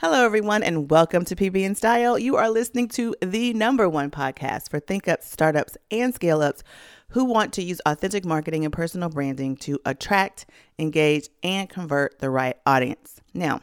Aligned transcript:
Hello, 0.00 0.24
everyone, 0.24 0.62
and 0.62 0.88
welcome 0.88 1.24
to 1.24 1.34
PB 1.34 1.66
and 1.66 1.76
Style. 1.76 2.16
You 2.16 2.36
are 2.36 2.48
listening 2.48 2.86
to 2.90 3.16
the 3.20 3.52
number 3.52 3.88
one 3.88 4.12
podcast 4.12 4.70
for 4.70 4.78
think 4.78 5.08
ups, 5.08 5.28
startups, 5.28 5.76
and 5.90 6.14
scale 6.14 6.40
ups 6.40 6.62
who 7.08 7.24
want 7.24 7.52
to 7.54 7.64
use 7.64 7.80
authentic 7.84 8.24
marketing 8.24 8.64
and 8.64 8.72
personal 8.72 9.08
branding 9.08 9.56
to 9.56 9.80
attract, 9.84 10.46
engage, 10.78 11.28
and 11.42 11.68
convert 11.68 12.20
the 12.20 12.30
right 12.30 12.56
audience. 12.64 13.20
Now, 13.34 13.60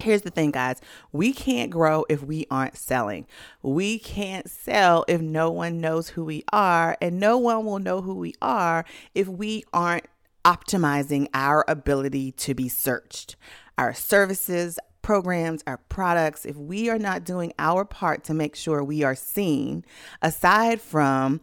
Here's 0.00 0.22
the 0.22 0.30
thing, 0.30 0.52
guys. 0.52 0.80
We 1.12 1.34
can't 1.34 1.70
grow 1.70 2.06
if 2.08 2.22
we 2.22 2.46
aren't 2.50 2.78
selling. 2.78 3.26
We 3.62 3.98
can't 3.98 4.48
sell 4.48 5.04
if 5.08 5.20
no 5.20 5.50
one 5.50 5.78
knows 5.78 6.10
who 6.10 6.24
we 6.24 6.44
are, 6.52 6.96
and 7.02 7.20
no 7.20 7.36
one 7.36 7.66
will 7.66 7.80
know 7.80 8.00
who 8.00 8.14
we 8.14 8.32
are 8.40 8.86
if 9.14 9.28
we 9.28 9.64
aren't 9.74 10.06
optimizing 10.44 11.28
our 11.34 11.64
ability 11.68 12.32
to 12.32 12.54
be 12.54 12.68
searched. 12.68 13.36
Our 13.76 13.92
services, 13.92 14.78
programs, 15.08 15.64
our 15.66 15.78
products, 15.88 16.44
if 16.44 16.54
we 16.54 16.90
are 16.90 16.98
not 16.98 17.24
doing 17.24 17.50
our 17.58 17.82
part 17.82 18.22
to 18.24 18.34
make 18.34 18.54
sure 18.54 18.84
we 18.84 19.02
are 19.02 19.14
seen, 19.14 19.82
aside 20.20 20.82
from 20.82 21.40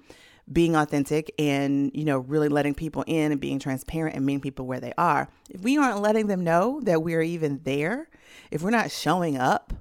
being 0.53 0.75
authentic 0.75 1.33
and 1.39 1.89
you 1.95 2.05
know 2.05 2.19
really 2.19 2.47
letting 2.47 2.75
people 2.75 3.03
in 3.07 3.31
and 3.31 3.41
being 3.41 3.57
transparent 3.57 4.15
and 4.15 4.23
meeting 4.23 4.39
people 4.39 4.67
where 4.67 4.79
they 4.79 4.93
are 4.95 5.27
if 5.49 5.59
we 5.61 5.75
aren't 5.75 5.99
letting 6.03 6.27
them 6.27 6.43
know 6.43 6.79
that 6.83 7.01
we're 7.01 7.23
even 7.23 7.59
there 7.63 8.07
if 8.51 8.61
we're 8.61 8.69
not 8.69 8.91
showing 8.91 9.35
up 9.35 9.73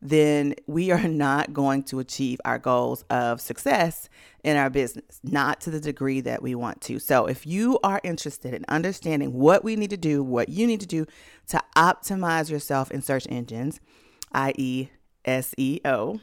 then 0.00 0.54
we 0.66 0.90
are 0.90 1.08
not 1.08 1.52
going 1.52 1.82
to 1.84 1.98
achieve 1.98 2.40
our 2.44 2.58
goals 2.58 3.04
of 3.10 3.40
success 3.40 4.08
in 4.44 4.56
our 4.56 4.70
business, 4.70 5.20
not 5.22 5.60
to 5.62 5.70
the 5.70 5.80
degree 5.80 6.20
that 6.20 6.42
we 6.42 6.54
want 6.54 6.80
to. 6.82 6.98
So, 6.98 7.26
if 7.26 7.46
you 7.46 7.78
are 7.82 8.00
interested 8.04 8.54
in 8.54 8.64
understanding 8.68 9.34
what 9.34 9.64
we 9.64 9.76
need 9.76 9.90
to 9.90 9.96
do, 9.96 10.22
what 10.22 10.48
you 10.48 10.66
need 10.66 10.80
to 10.80 10.86
do 10.86 11.06
to 11.48 11.60
optimize 11.76 12.50
yourself 12.50 12.90
in 12.90 13.02
search 13.02 13.26
engines, 13.28 13.80
i.e., 14.32 14.90
SEO, 15.24 16.20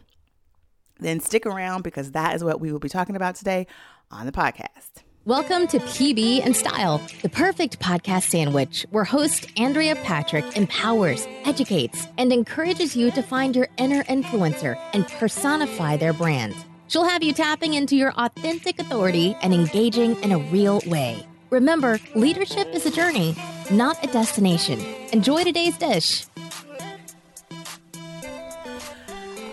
then 0.99 1.19
stick 1.19 1.45
around 1.45 1.83
because 1.83 2.11
that 2.11 2.35
is 2.35 2.43
what 2.43 2.59
we 2.59 2.71
will 2.71 2.79
be 2.79 2.89
talking 2.89 3.15
about 3.15 3.35
today 3.35 3.67
on 4.09 4.25
the 4.25 4.31
podcast. 4.31 5.04
Welcome 5.25 5.65
to 5.69 5.79
PB 5.79 6.45
and 6.45 6.55
Style, 6.55 7.01
the 7.23 7.29
perfect 7.29 7.79
podcast 7.79 8.29
sandwich 8.29 8.85
where 8.91 9.03
host 9.03 9.47
Andrea 9.57 9.95
Patrick 9.95 10.55
empowers, 10.55 11.27
educates, 11.45 12.07
and 12.19 12.31
encourages 12.31 12.95
you 12.95 13.09
to 13.09 13.23
find 13.23 13.55
your 13.55 13.67
inner 13.79 14.03
influencer 14.03 14.79
and 14.93 15.07
personify 15.07 15.97
their 15.97 16.13
brand. 16.13 16.53
She'll 16.89 17.09
have 17.09 17.23
you 17.23 17.33
tapping 17.33 17.73
into 17.73 17.95
your 17.95 18.11
authentic 18.11 18.79
authority 18.79 19.35
and 19.41 19.51
engaging 19.51 20.15
in 20.21 20.31
a 20.31 20.37
real 20.37 20.79
way. 20.85 21.25
Remember, 21.49 21.99
leadership 22.13 22.67
is 22.75 22.85
a 22.85 22.91
journey, 22.91 23.35
not 23.71 24.03
a 24.03 24.07
destination. 24.11 24.79
Enjoy 25.11 25.43
today's 25.43 25.75
dish. 25.79 26.27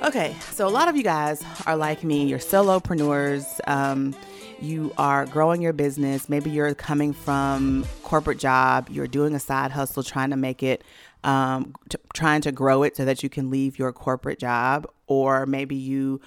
Okay, 0.03 0.37
so 0.51 0.69
a 0.69 0.69
lot 0.69 0.89
of 0.89 0.97
you 0.97 1.03
guys 1.03 1.43
are 1.65 1.77
like 1.77 2.05
me, 2.05 2.27
you're 2.27 2.39
solopreneurs. 2.39 3.59
Um, 3.67 4.15
you 4.63 4.93
are 4.97 5.27
growing 5.27 5.61
your 5.61 5.73
business. 5.73 6.29
Maybe 6.29 6.51
you're 6.51 6.75
coming 6.75 7.13
from 7.13 7.85
corporate 8.03 8.39
job, 8.39 8.89
you're 8.91 9.07
doing 9.07 9.35
a 9.35 9.41
side 9.41 9.73
hustle, 9.73 10.03
trying 10.03 10.31
to 10.31 10.37
make 10.37 10.63
it, 10.63 10.85
um, 11.25 11.75
t- 11.89 11.99
trying 12.15 12.41
to 12.43 12.53
grow 12.53 12.83
it 12.83 12.97
so 12.97 13.05
that 13.05 13.23
you 13.23 13.29
can 13.29 13.51
leave 13.51 13.79
your 13.79 13.93
corporate 13.93 14.39
job, 14.39 14.87
or 15.07 15.47
maybe 15.47 15.75
you 15.75 16.21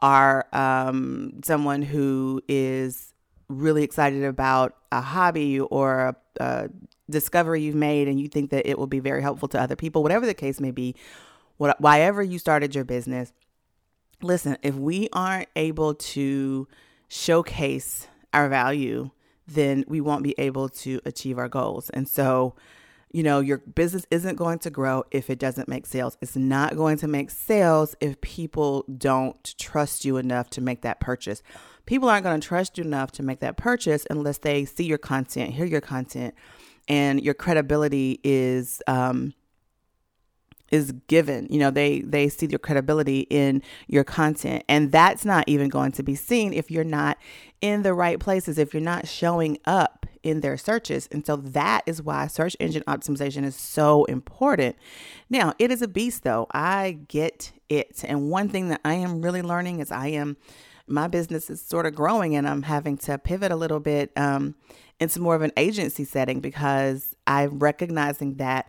are 0.00 0.46
um, 0.52 1.40
someone 1.42 1.82
who 1.82 2.42
is 2.48 3.14
really 3.48 3.82
excited 3.82 4.22
about 4.24 4.76
a 4.92 5.00
hobby 5.00 5.58
or 5.58 6.00
a, 6.00 6.16
a 6.40 6.68
discovery 7.10 7.62
you've 7.62 7.74
made, 7.74 8.06
and 8.06 8.20
you 8.20 8.28
think 8.28 8.50
that 8.50 8.68
it 8.68 8.78
will 8.78 8.86
be 8.86 9.00
very 9.00 9.22
helpful 9.22 9.48
to 9.48 9.60
other 9.60 9.76
people. 9.76 10.02
Whatever 10.02 10.26
the 10.26 10.34
case 10.34 10.60
may 10.60 10.70
be, 10.70 10.94
what, 11.56 11.80
why 11.80 12.08
you 12.22 12.38
started 12.38 12.74
your 12.74 12.84
business, 12.84 13.32
listen. 14.22 14.56
If 14.62 14.74
we 14.74 15.08
aren't 15.12 15.48
able 15.56 15.94
to 15.94 16.68
showcase 17.08 18.06
our 18.32 18.48
value, 18.48 19.10
then 19.46 19.84
we 19.88 20.00
won't 20.00 20.22
be 20.22 20.34
able 20.38 20.68
to 20.68 21.00
achieve 21.04 21.38
our 21.38 21.48
goals. 21.48 21.90
And 21.90 22.06
so, 22.06 22.54
you 23.10 23.22
know, 23.22 23.40
your 23.40 23.58
business 23.58 24.04
isn't 24.10 24.36
going 24.36 24.58
to 24.60 24.70
grow 24.70 25.04
if 25.10 25.30
it 25.30 25.38
doesn't 25.38 25.68
make 25.68 25.86
sales. 25.86 26.18
It's 26.20 26.36
not 26.36 26.76
going 26.76 26.98
to 26.98 27.08
make 27.08 27.30
sales 27.30 27.96
if 28.00 28.20
people 28.20 28.84
don't 28.98 29.54
trust 29.58 30.04
you 30.04 30.18
enough 30.18 30.50
to 30.50 30.60
make 30.60 30.82
that 30.82 31.00
purchase. 31.00 31.42
People 31.86 32.10
aren't 32.10 32.24
going 32.24 32.38
to 32.38 32.46
trust 32.46 32.76
you 32.76 32.84
enough 32.84 33.12
to 33.12 33.22
make 33.22 33.40
that 33.40 33.56
purchase 33.56 34.06
unless 34.10 34.38
they 34.38 34.66
see 34.66 34.84
your 34.84 34.98
content, 34.98 35.54
hear 35.54 35.64
your 35.64 35.80
content, 35.80 36.34
and 36.86 37.22
your 37.22 37.34
credibility 37.34 38.20
is 38.22 38.82
um, 38.86 39.32
is 40.70 40.92
given. 41.06 41.46
You 41.50 41.58
know 41.58 41.70
they 41.70 42.00
they 42.00 42.28
see 42.28 42.46
your 42.46 42.58
credibility 42.58 43.20
in 43.30 43.62
your 43.86 44.04
content. 44.04 44.64
And 44.68 44.92
that's 44.92 45.24
not 45.24 45.44
even 45.48 45.68
going 45.68 45.92
to 45.92 46.02
be 46.02 46.14
seen 46.14 46.52
if 46.52 46.70
you're 46.70 46.84
not 46.84 47.18
in 47.60 47.82
the 47.82 47.94
right 47.94 48.20
places 48.20 48.58
if 48.58 48.72
you're 48.72 48.80
not 48.80 49.08
showing 49.08 49.58
up 49.64 50.06
in 50.22 50.40
their 50.40 50.56
searches. 50.56 51.08
And 51.10 51.24
so 51.26 51.36
that 51.36 51.82
is 51.86 52.02
why 52.02 52.26
search 52.26 52.56
engine 52.60 52.82
optimization 52.86 53.44
is 53.44 53.56
so 53.56 54.04
important. 54.04 54.76
Now 55.28 55.54
it 55.58 55.70
is 55.70 55.82
a 55.82 55.88
beast 55.88 56.22
though. 56.22 56.46
I 56.52 56.98
get 57.08 57.52
it. 57.68 58.04
And 58.04 58.30
one 58.30 58.48
thing 58.48 58.68
that 58.68 58.80
i 58.84 58.94
am 58.94 59.22
really 59.22 59.42
learning 59.42 59.80
is 59.80 59.92
i 59.92 60.06
am 60.08 60.36
my 60.86 61.06
business 61.06 61.50
is 61.50 61.60
sort 61.60 61.86
of 61.86 61.94
growing 61.94 62.34
and 62.34 62.48
i'm 62.48 62.62
having 62.62 62.96
to 62.96 63.18
pivot 63.18 63.52
a 63.52 63.56
little 63.56 63.80
bit 63.80 64.10
um, 64.16 64.54
into 65.00 65.20
more 65.20 65.34
of 65.34 65.42
an 65.42 65.52
agency 65.56 66.04
setting 66.04 66.40
because 66.40 67.14
i'm 67.26 67.58
recognizing 67.58 68.36
that 68.36 68.68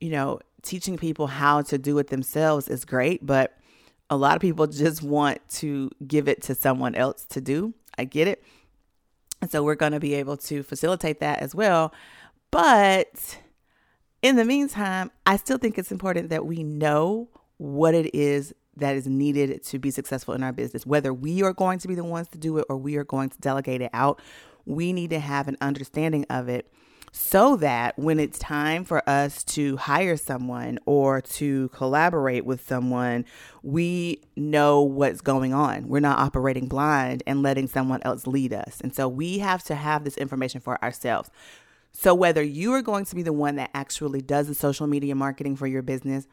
you 0.00 0.10
know 0.10 0.38
teaching 0.62 0.96
people 0.96 1.26
how 1.26 1.62
to 1.62 1.78
do 1.78 1.98
it 1.98 2.08
themselves 2.08 2.68
is 2.68 2.84
great, 2.84 3.24
but 3.24 3.56
a 4.10 4.16
lot 4.16 4.34
of 4.34 4.40
people 4.40 4.66
just 4.66 5.02
want 5.02 5.40
to 5.48 5.90
give 6.06 6.28
it 6.28 6.42
to 6.42 6.54
someone 6.54 6.94
else 6.94 7.24
to 7.26 7.40
do. 7.40 7.74
I 7.96 8.04
get 8.04 8.28
it. 8.28 8.42
And 9.40 9.50
so 9.50 9.62
we're 9.62 9.76
going 9.76 9.92
to 9.92 10.00
be 10.00 10.14
able 10.14 10.36
to 10.38 10.62
facilitate 10.62 11.20
that 11.20 11.40
as 11.40 11.54
well. 11.54 11.92
But 12.50 13.38
in 14.22 14.36
the 14.36 14.44
meantime, 14.44 15.10
I 15.26 15.36
still 15.36 15.58
think 15.58 15.78
it's 15.78 15.92
important 15.92 16.30
that 16.30 16.46
we 16.46 16.62
know 16.62 17.28
what 17.58 17.94
it 17.94 18.14
is 18.14 18.54
that 18.76 18.96
is 18.96 19.06
needed 19.06 19.62
to 19.64 19.78
be 19.78 19.90
successful 19.90 20.34
in 20.34 20.42
our 20.42 20.52
business. 20.52 20.86
Whether 20.86 21.12
we 21.12 21.42
are 21.42 21.52
going 21.52 21.78
to 21.80 21.88
be 21.88 21.94
the 21.94 22.04
ones 22.04 22.28
to 22.28 22.38
do 22.38 22.58
it 22.58 22.66
or 22.68 22.76
we 22.76 22.96
are 22.96 23.04
going 23.04 23.28
to 23.30 23.38
delegate 23.38 23.82
it 23.82 23.90
out, 23.92 24.20
we 24.64 24.92
need 24.92 25.10
to 25.10 25.18
have 25.18 25.48
an 25.48 25.56
understanding 25.60 26.24
of 26.30 26.48
it 26.48 26.70
so 27.12 27.56
that 27.56 27.98
when 27.98 28.20
it's 28.20 28.38
time 28.38 28.84
for 28.84 29.08
us 29.08 29.42
to 29.44 29.76
hire 29.76 30.16
someone 30.16 30.78
or 30.86 31.20
to 31.20 31.68
collaborate 31.70 32.44
with 32.44 32.66
someone, 32.66 33.24
we 33.62 34.20
know 34.36 34.82
what's 34.82 35.20
going 35.20 35.52
on. 35.52 35.88
We're 35.88 36.00
not 36.00 36.18
operating 36.18 36.68
blind 36.68 37.22
and 37.26 37.42
letting 37.42 37.68
someone 37.68 38.00
else 38.04 38.26
lead 38.26 38.52
us. 38.52 38.80
And 38.80 38.94
so 38.94 39.08
we 39.08 39.38
have 39.38 39.62
to 39.64 39.74
have 39.74 40.04
this 40.04 40.16
information 40.16 40.60
for 40.60 40.82
ourselves. 40.82 41.30
So 41.92 42.14
whether 42.14 42.42
you 42.42 42.72
are 42.74 42.82
going 42.82 43.04
to 43.06 43.14
be 43.14 43.22
the 43.22 43.32
one 43.32 43.56
that 43.56 43.70
actually 43.74 44.20
does 44.20 44.46
the 44.46 44.54
social 44.54 44.86
media 44.86 45.14
marketing 45.14 45.56
for 45.56 45.66
your 45.66 45.82
business, 45.82 46.28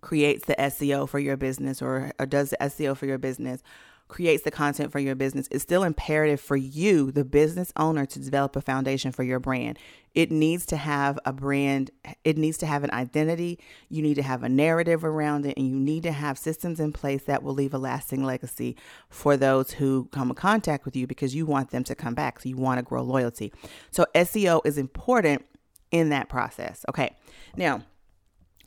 creates 0.00 0.46
the 0.46 0.54
SEO 0.54 1.08
for 1.08 1.18
your 1.18 1.36
business, 1.36 1.82
or, 1.82 2.12
or 2.18 2.26
does 2.26 2.50
the 2.50 2.56
SEO 2.58 2.96
for 2.96 3.06
your 3.06 3.18
business, 3.18 3.62
creates 4.10 4.42
the 4.42 4.50
content 4.50 4.92
for 4.92 4.98
your 4.98 5.14
business, 5.14 5.48
it's 5.50 5.62
still 5.62 5.82
imperative 5.82 6.40
for 6.40 6.56
you, 6.56 7.10
the 7.10 7.24
business 7.24 7.72
owner, 7.76 8.04
to 8.04 8.18
develop 8.18 8.56
a 8.56 8.60
foundation 8.60 9.12
for 9.12 9.22
your 9.22 9.40
brand. 9.40 9.78
It 10.14 10.30
needs 10.30 10.66
to 10.66 10.76
have 10.76 11.18
a 11.24 11.32
brand, 11.32 11.90
it 12.24 12.36
needs 12.36 12.58
to 12.58 12.66
have 12.66 12.82
an 12.82 12.90
identity. 12.90 13.60
You 13.88 14.02
need 14.02 14.14
to 14.14 14.22
have 14.22 14.42
a 14.42 14.48
narrative 14.48 15.04
around 15.04 15.46
it, 15.46 15.56
and 15.56 15.66
you 15.66 15.76
need 15.76 16.02
to 16.02 16.12
have 16.12 16.36
systems 16.36 16.80
in 16.80 16.92
place 16.92 17.22
that 17.24 17.42
will 17.42 17.54
leave 17.54 17.72
a 17.72 17.78
lasting 17.78 18.24
legacy 18.24 18.76
for 19.08 19.36
those 19.36 19.72
who 19.72 20.08
come 20.10 20.30
in 20.30 20.34
contact 20.34 20.84
with 20.84 20.96
you 20.96 21.06
because 21.06 21.34
you 21.34 21.46
want 21.46 21.70
them 21.70 21.84
to 21.84 21.94
come 21.94 22.14
back. 22.14 22.40
So 22.40 22.48
you 22.48 22.56
want 22.56 22.78
to 22.78 22.82
grow 22.82 23.02
loyalty. 23.02 23.52
So 23.92 24.04
SEO 24.14 24.60
is 24.64 24.76
important 24.76 25.46
in 25.92 26.08
that 26.10 26.28
process. 26.28 26.84
Okay. 26.88 27.16
Now, 27.56 27.82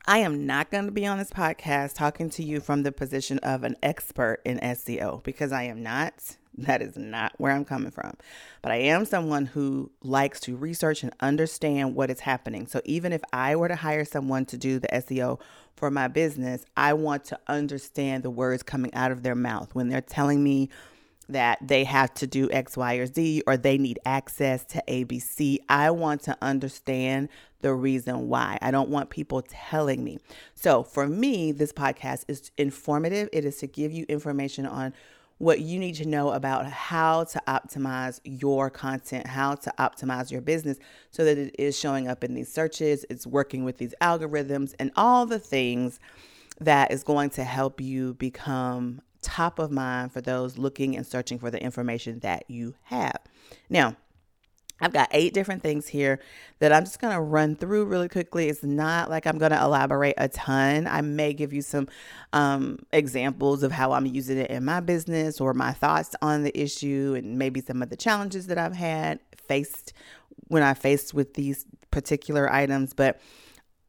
I 0.06 0.18
am 0.18 0.44
not 0.44 0.70
going 0.70 0.84
to 0.84 0.92
be 0.92 1.06
on 1.06 1.16
this 1.16 1.30
podcast 1.30 1.94
talking 1.94 2.28
to 2.30 2.44
you 2.44 2.60
from 2.60 2.82
the 2.82 2.92
position 2.92 3.38
of 3.38 3.64
an 3.64 3.74
expert 3.82 4.40
in 4.44 4.58
SEO 4.58 5.22
because 5.22 5.50
I 5.50 5.62
am 5.62 5.82
not. 5.82 6.36
That 6.58 6.82
is 6.82 6.98
not 6.98 7.32
where 7.38 7.52
I'm 7.52 7.64
coming 7.64 7.90
from. 7.90 8.12
But 8.60 8.70
I 8.70 8.76
am 8.76 9.06
someone 9.06 9.46
who 9.46 9.90
likes 10.02 10.40
to 10.40 10.56
research 10.56 11.02
and 11.02 11.12
understand 11.20 11.94
what 11.94 12.10
is 12.10 12.20
happening. 12.20 12.66
So 12.66 12.82
even 12.84 13.14
if 13.14 13.22
I 13.32 13.56
were 13.56 13.68
to 13.68 13.76
hire 13.76 14.04
someone 14.04 14.44
to 14.46 14.58
do 14.58 14.78
the 14.78 14.88
SEO 14.88 15.40
for 15.74 15.90
my 15.90 16.08
business, 16.08 16.66
I 16.76 16.92
want 16.92 17.24
to 17.26 17.40
understand 17.48 18.24
the 18.24 18.30
words 18.30 18.62
coming 18.62 18.92
out 18.92 19.10
of 19.10 19.22
their 19.22 19.34
mouth 19.34 19.74
when 19.74 19.88
they're 19.88 20.02
telling 20.02 20.44
me 20.44 20.68
that 21.28 21.58
they 21.66 21.84
have 21.84 22.12
to 22.14 22.26
do 22.26 22.50
X, 22.50 22.76
Y, 22.76 22.94
or 22.94 23.06
Z, 23.06 23.42
or 23.46 23.56
they 23.56 23.78
need 23.78 23.98
access 24.04 24.64
to 24.66 24.82
ABC. 24.88 25.58
I 25.68 25.90
want 25.90 26.22
to 26.22 26.36
understand 26.42 27.28
the 27.60 27.72
reason 27.72 28.28
why. 28.28 28.58
I 28.60 28.70
don't 28.70 28.90
want 28.90 29.10
people 29.10 29.42
telling 29.42 30.04
me. 30.04 30.18
So 30.54 30.82
for 30.82 31.06
me, 31.06 31.50
this 31.52 31.72
podcast 31.72 32.24
is 32.28 32.50
informative. 32.58 33.28
It 33.32 33.44
is 33.44 33.58
to 33.58 33.66
give 33.66 33.90
you 33.90 34.04
information 34.08 34.66
on 34.66 34.92
what 35.38 35.60
you 35.60 35.78
need 35.78 35.94
to 35.96 36.06
know 36.06 36.30
about 36.30 36.66
how 36.66 37.24
to 37.24 37.42
optimize 37.48 38.20
your 38.24 38.70
content, 38.70 39.26
how 39.26 39.54
to 39.54 39.72
optimize 39.78 40.30
your 40.30 40.40
business 40.40 40.78
so 41.10 41.24
that 41.24 41.36
it 41.38 41.54
is 41.58 41.78
showing 41.78 42.06
up 42.06 42.22
in 42.22 42.34
these 42.34 42.52
searches, 42.52 43.04
it's 43.10 43.26
working 43.26 43.64
with 43.64 43.78
these 43.78 43.94
algorithms, 44.00 44.74
and 44.78 44.92
all 44.94 45.26
the 45.26 45.38
things 45.38 45.98
that 46.60 46.92
is 46.92 47.02
going 47.02 47.30
to 47.30 47.42
help 47.42 47.80
you 47.80 48.14
become 48.14 49.00
top 49.24 49.58
of 49.58 49.70
mind 49.70 50.12
for 50.12 50.20
those 50.20 50.58
looking 50.58 50.96
and 50.96 51.06
searching 51.06 51.38
for 51.38 51.50
the 51.50 51.62
information 51.62 52.20
that 52.20 52.44
you 52.48 52.74
have. 52.84 53.18
Now, 53.68 53.96
I've 54.80 54.92
got 54.92 55.08
eight 55.12 55.32
different 55.32 55.62
things 55.62 55.86
here 55.86 56.20
that 56.58 56.72
I'm 56.72 56.84
just 56.84 57.00
going 57.00 57.14
to 57.14 57.20
run 57.20 57.54
through 57.54 57.84
really 57.86 58.08
quickly. 58.08 58.48
It's 58.48 58.64
not 58.64 59.08
like 59.08 59.26
I'm 59.26 59.38
going 59.38 59.52
to 59.52 59.62
elaborate 59.62 60.14
a 60.18 60.28
ton. 60.28 60.86
I 60.88 61.00
may 61.00 61.32
give 61.32 61.52
you 61.52 61.62
some 61.62 61.88
um, 62.32 62.80
examples 62.92 63.62
of 63.62 63.70
how 63.70 63.92
I'm 63.92 64.06
using 64.06 64.36
it 64.36 64.50
in 64.50 64.64
my 64.64 64.80
business 64.80 65.40
or 65.40 65.54
my 65.54 65.72
thoughts 65.72 66.14
on 66.20 66.42
the 66.42 66.56
issue 66.60 67.14
and 67.16 67.38
maybe 67.38 67.60
some 67.60 67.82
of 67.82 67.90
the 67.90 67.96
challenges 67.96 68.48
that 68.48 68.58
I've 68.58 68.74
had 68.74 69.20
faced 69.36 69.92
when 70.48 70.62
I 70.62 70.74
faced 70.74 71.14
with 71.14 71.34
these 71.34 71.66
particular 71.90 72.52
items. 72.52 72.92
But 72.94 73.20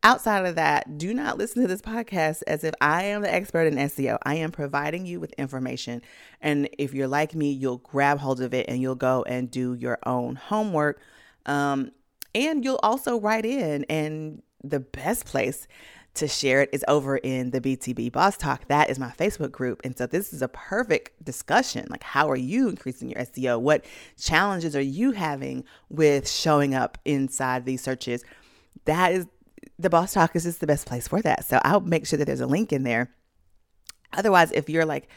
Outside 0.06 0.46
of 0.46 0.54
that, 0.54 1.00
do 1.00 1.16
not 1.16 1.40
listen 1.40 1.64
to 1.64 1.68
this 1.68 1.82
podcast 1.82 2.44
as 2.46 2.64
if 2.64 2.76
I 2.80 3.06
am 3.06 3.24
the 3.24 3.34
expert 3.34 3.66
in 3.66 3.74
SEO. 3.74 4.20
I 4.22 4.36
am 4.36 4.52
providing 4.52 5.08
you 5.08 5.20
with 5.20 5.34
information. 5.34 6.04
And 6.40 6.70
if 6.78 6.94
you're 6.94 7.08
like 7.08 7.34
me, 7.34 7.52
you'll 7.52 7.80
grab 7.80 8.20
hold 8.20 8.40
of 8.40 8.54
it 8.54 8.68
and 8.70 8.80
you'll 8.80 8.94
go 8.94 9.24
and 9.24 9.50
do 9.50 9.74
your 9.74 9.98
own 10.06 10.36
homework. 10.36 11.02
Um, 11.48 11.90
and 12.36 12.64
you'll 12.64 12.80
also 12.84 13.20
write 13.20 13.48
in. 13.48 13.84
And 13.86 14.44
the 14.64 14.80
best 14.80 15.26
place 15.26 15.68
to 16.14 16.28
share 16.28 16.62
it 16.62 16.70
is 16.72 16.86
over 16.88 17.18
in 17.18 17.50
the 17.50 17.60
BTB 17.60 18.12
Boss 18.12 18.38
Talk. 18.38 18.68
That 18.68 18.92
is 18.92 19.00
my 19.00 19.10
Facebook 19.10 19.52
group. 19.52 19.82
And 19.84 19.98
so 19.98 20.06
this 20.06 20.34
is 20.34 20.44
a 20.44 20.48
perfect 20.50 21.26
discussion. 21.26 21.88
Like, 21.90 22.04
how 22.04 22.30
are 22.30 22.36
you 22.36 22.70
increasing 22.70 23.10
your 23.10 23.22
SEO? 23.22 23.60
What 23.60 23.84
challenges 24.22 24.76
are 24.76 24.82
you 24.82 25.14
having 25.14 25.64
with 25.90 26.30
showing 26.30 26.76
up 26.76 27.00
inside 27.06 27.66
these 27.66 27.82
searches? 27.82 28.24
That 28.86 29.12
is 29.12 29.26
the 29.78 29.90
Boss 29.90 30.14
Talk 30.14 30.36
is 30.36 30.44
just 30.44 30.60
the 30.60 30.68
best 30.68 30.86
place 30.86 31.08
for 31.08 31.22
that. 31.22 31.46
So 31.46 31.60
I'll 31.64 31.82
make 31.82 32.06
sure 32.06 32.18
that 32.18 32.26
there's 32.26 32.42
a 32.42 32.48
link 32.48 32.72
in 32.72 32.84
there. 32.84 33.12
Otherwise, 34.14 34.52
if 34.52 34.70
you're 34.70 34.86
like 34.86 35.10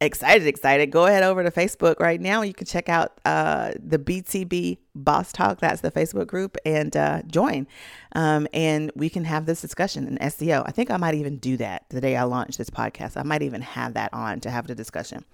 excited, 0.00 0.46
excited, 0.46 0.90
go 0.90 1.06
ahead 1.06 1.22
over 1.22 1.42
to 1.42 1.50
Facebook 1.50 2.00
right 2.00 2.20
now. 2.20 2.42
You 2.42 2.54
can 2.54 2.66
check 2.66 2.88
out 2.88 3.20
uh, 3.24 3.72
the 3.78 3.98
BTB 3.98 4.78
Boss 4.94 5.32
Talk. 5.32 5.60
That's 5.60 5.82
the 5.82 5.90
Facebook 5.90 6.26
group, 6.26 6.56
and 6.64 6.96
uh, 6.96 7.22
join. 7.26 7.66
Um, 8.12 8.48
and 8.52 8.90
we 8.96 9.10
can 9.10 9.24
have 9.24 9.44
this 9.46 9.60
discussion 9.60 10.06
in 10.06 10.16
SEO. 10.16 10.64
I 10.66 10.70
think 10.70 10.90
I 10.90 10.96
might 10.96 11.14
even 11.14 11.36
do 11.36 11.56
that 11.58 11.84
the 11.90 12.00
day 12.00 12.16
I 12.16 12.22
launch 12.22 12.56
this 12.56 12.70
podcast. 12.70 13.16
I 13.16 13.22
might 13.22 13.42
even 13.42 13.60
have 13.60 13.94
that 13.94 14.12
on 14.14 14.40
to 14.40 14.50
have 14.50 14.66
the 14.66 14.74
discussion. 14.74 15.24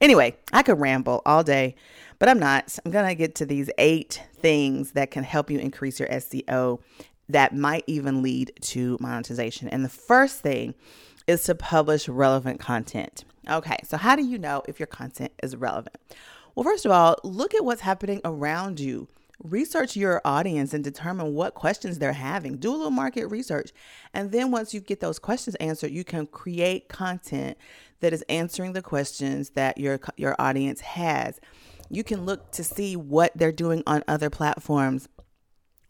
Anyway, 0.00 0.36
I 0.52 0.62
could 0.62 0.80
ramble 0.80 1.22
all 1.24 1.44
day, 1.44 1.76
but 2.18 2.28
I'm 2.28 2.40
not. 2.40 2.76
I'm 2.84 2.90
going 2.90 3.06
to 3.06 3.14
get 3.14 3.36
to 3.36 3.46
these 3.46 3.70
eight 3.78 4.22
things 4.34 4.92
that 4.92 5.10
can 5.10 5.22
help 5.22 5.50
you 5.50 5.58
increase 5.58 6.00
your 6.00 6.08
SEO 6.08 6.80
that 7.28 7.54
might 7.54 7.84
even 7.86 8.22
lead 8.22 8.52
to 8.60 8.96
monetization. 9.00 9.68
And 9.68 9.84
the 9.84 9.88
first 9.88 10.40
thing 10.40 10.74
is 11.26 11.42
to 11.44 11.54
publish 11.54 12.08
relevant 12.08 12.60
content. 12.60 13.24
Okay, 13.48 13.76
so 13.84 13.96
how 13.96 14.16
do 14.16 14.24
you 14.24 14.38
know 14.38 14.62
if 14.68 14.78
your 14.78 14.86
content 14.86 15.32
is 15.42 15.56
relevant? 15.56 15.96
Well, 16.54 16.64
first 16.64 16.86
of 16.86 16.92
all, 16.92 17.16
look 17.22 17.54
at 17.54 17.64
what's 17.64 17.82
happening 17.82 18.20
around 18.24 18.80
you. 18.80 19.08
Research 19.42 19.96
your 19.96 20.22
audience 20.24 20.72
and 20.72 20.82
determine 20.82 21.34
what 21.34 21.54
questions 21.54 21.98
they're 21.98 22.14
having. 22.14 22.56
Do 22.56 22.70
a 22.70 22.76
little 22.76 22.90
market 22.90 23.26
research. 23.26 23.72
And 24.14 24.32
then 24.32 24.50
once 24.50 24.72
you 24.72 24.80
get 24.80 25.00
those 25.00 25.18
questions 25.18 25.54
answered, 25.56 25.90
you 25.90 26.04
can 26.04 26.26
create 26.26 26.88
content 26.88 27.58
that 28.00 28.14
is 28.14 28.22
answering 28.28 28.72
the 28.72 28.82
questions 28.82 29.50
that 29.50 29.78
your 29.78 30.00
your 30.16 30.34
audience 30.38 30.80
has. 30.80 31.38
You 31.90 32.02
can 32.02 32.24
look 32.24 32.50
to 32.52 32.64
see 32.64 32.96
what 32.96 33.32
they're 33.36 33.52
doing 33.52 33.82
on 33.86 34.02
other 34.08 34.30
platforms 34.30 35.08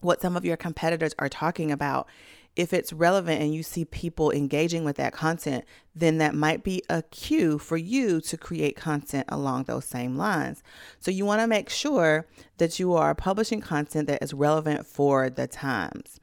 what 0.00 0.20
some 0.20 0.37
of 0.37 0.44
your 0.44 0.56
competitors 0.56 1.14
are 1.19 1.28
talking 1.28 1.70
about, 1.70 2.08
if 2.56 2.72
it's 2.72 2.93
relevant 2.93 3.43
and 3.43 3.54
you 3.54 3.62
see 3.62 3.84
people 3.84 4.31
engaging 4.31 4.82
with 4.82 4.96
that 4.96 5.12
content, 5.12 5.64
then 5.94 6.19
that 6.19 6.34
might 6.34 6.64
be 6.64 6.82
a 6.88 7.02
cue 7.02 7.58
for 7.58 7.76
you 7.76 8.20
to 8.22 8.37
create 8.37 8.76
content 8.76 9.26
along 9.28 9.64
those 9.64 9.84
same 9.84 10.16
lines. 10.16 10.62
So 10.98 11.10
you 11.10 11.26
want 11.26 11.43
to 11.43 11.46
make 11.46 11.69
sure 11.69 12.26
that 12.56 12.78
you 12.78 12.94
are 12.94 13.14
publishing 13.14 13.60
content 13.60 14.08
that 14.08 14.22
is 14.22 14.32
relevant 14.32 14.87
for 14.87 15.28
the 15.28 15.46
times. 15.46 16.19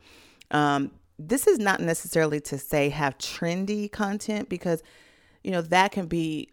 Um, 0.50 0.92
this 1.20 1.46
is 1.46 1.60
not 1.60 1.80
necessarily 1.80 2.40
to 2.42 2.58
say 2.58 2.90
have 2.90 3.18
trendy 3.20 3.92
content 3.92 4.50
because 4.50 4.82
you 5.44 5.52
know 5.52 5.62
that 5.62 5.92
can 5.92 6.08
be 6.08 6.53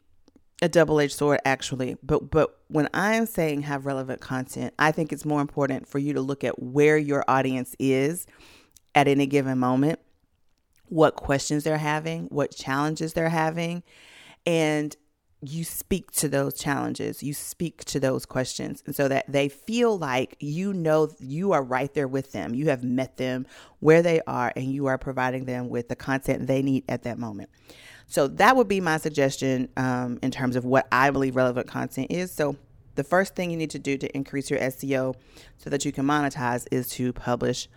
a 0.62 0.68
double-edged 0.68 1.16
sword 1.16 1.40
actually. 1.44 1.96
But 2.02 2.30
but 2.30 2.58
when 2.68 2.88
i'm 2.94 3.26
saying 3.26 3.62
have 3.62 3.84
relevant 3.84 4.20
content 4.20 4.72
i 4.78 4.92
think 4.92 5.12
it's 5.12 5.24
more 5.24 5.40
important 5.40 5.88
for 5.88 5.98
you 5.98 6.12
to 6.12 6.20
look 6.20 6.44
at 6.44 6.62
where 6.62 6.96
your 6.96 7.24
audience 7.26 7.74
is 7.78 8.26
at 8.94 9.08
any 9.08 9.26
given 9.26 9.58
moment 9.58 9.98
what 10.86 11.16
questions 11.16 11.64
they're 11.64 11.78
having 11.78 12.26
what 12.26 12.54
challenges 12.54 13.12
they're 13.12 13.28
having 13.28 13.82
and 14.46 14.96
you 15.42 15.64
speak 15.64 16.10
to 16.10 16.28
those 16.28 16.54
challenges. 16.54 17.22
You 17.22 17.32
speak 17.32 17.84
to 17.86 17.98
those 17.98 18.26
questions 18.26 18.82
and 18.84 18.94
so 18.94 19.08
that 19.08 19.24
they 19.26 19.48
feel 19.48 19.98
like 19.98 20.36
you 20.38 20.74
know 20.74 21.08
you 21.18 21.52
are 21.52 21.62
right 21.62 21.92
there 21.94 22.08
with 22.08 22.32
them. 22.32 22.54
You 22.54 22.68
have 22.68 22.84
met 22.84 23.16
them 23.16 23.46
where 23.78 24.02
they 24.02 24.20
are 24.26 24.52
and 24.54 24.66
you 24.66 24.86
are 24.86 24.98
providing 24.98 25.46
them 25.46 25.70
with 25.70 25.88
the 25.88 25.96
content 25.96 26.46
they 26.46 26.60
need 26.60 26.84
at 26.88 27.04
that 27.04 27.18
moment 27.18 27.48
so 28.10 28.26
that 28.26 28.56
would 28.56 28.66
be 28.66 28.80
my 28.80 28.96
suggestion 28.96 29.68
um, 29.76 30.18
in 30.20 30.32
terms 30.32 30.56
of 30.56 30.64
what 30.64 30.88
I 30.90 31.10
believe 31.10 31.36
relevant 31.36 31.68
content 31.68 32.08
is. 32.10 32.32
So 32.32 32.56
the 32.96 33.04
first 33.04 33.36
thing 33.36 33.52
you 33.52 33.56
need 33.56 33.70
to 33.70 33.78
do 33.78 33.96
to 33.96 34.16
increase 34.16 34.50
your 34.50 34.58
SEO 34.58 35.14
so 35.58 35.70
that 35.70 35.84
you 35.84 35.92
can 35.92 36.04
monetize 36.04 36.66
is 36.72 36.88
to 36.90 37.12
publish 37.12 37.68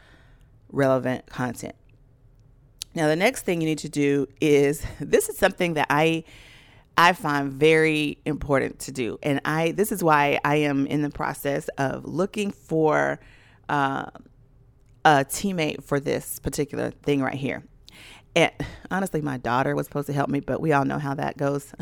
relevant 0.71 1.27
content. 1.27 1.75
Now 2.95 3.07
the 3.07 3.15
next 3.15 3.45
thing 3.45 3.62
you 3.62 3.68
need 3.68 3.77
to 3.80 3.89
do 3.89 4.27
is 4.41 4.83
this 5.00 5.30
is 5.30 5.38
something 5.38 5.75
that 5.75 5.88
I 5.91 6.24
I 6.97 7.13
find 7.13 7.53
very 7.53 8.18
important 8.25 8.79
to 8.81 8.91
do, 8.91 9.18
and 9.24 9.39
I 9.45 9.71
this 9.71 9.91
is 9.91 10.03
why 10.03 10.39
I 10.44 10.57
am 10.57 10.86
in 10.88 11.03
the 11.03 11.09
process 11.09 11.68
of 11.77 12.06
looking 12.06 12.51
for 12.51 13.19
uh, 13.69 14.06
a 15.06 15.25
teammate 15.25 15.83
for 15.83 16.00
this 16.00 16.39
particular 16.39 16.91
thing 16.91 17.21
right 17.21 17.33
here. 17.33 17.63
And 18.35 18.51
honestly, 18.89 19.21
my 19.21 19.38
daughter 19.38 19.75
was 19.75 19.85
supposed 19.85 20.07
to 20.07 20.13
help 20.13 20.30
me, 20.30 20.39
but 20.39 20.59
we 20.59 20.74
all 20.74 20.85
know 20.85 20.97
how 21.00 21.13
that 21.13 21.38
goes. 21.38 21.74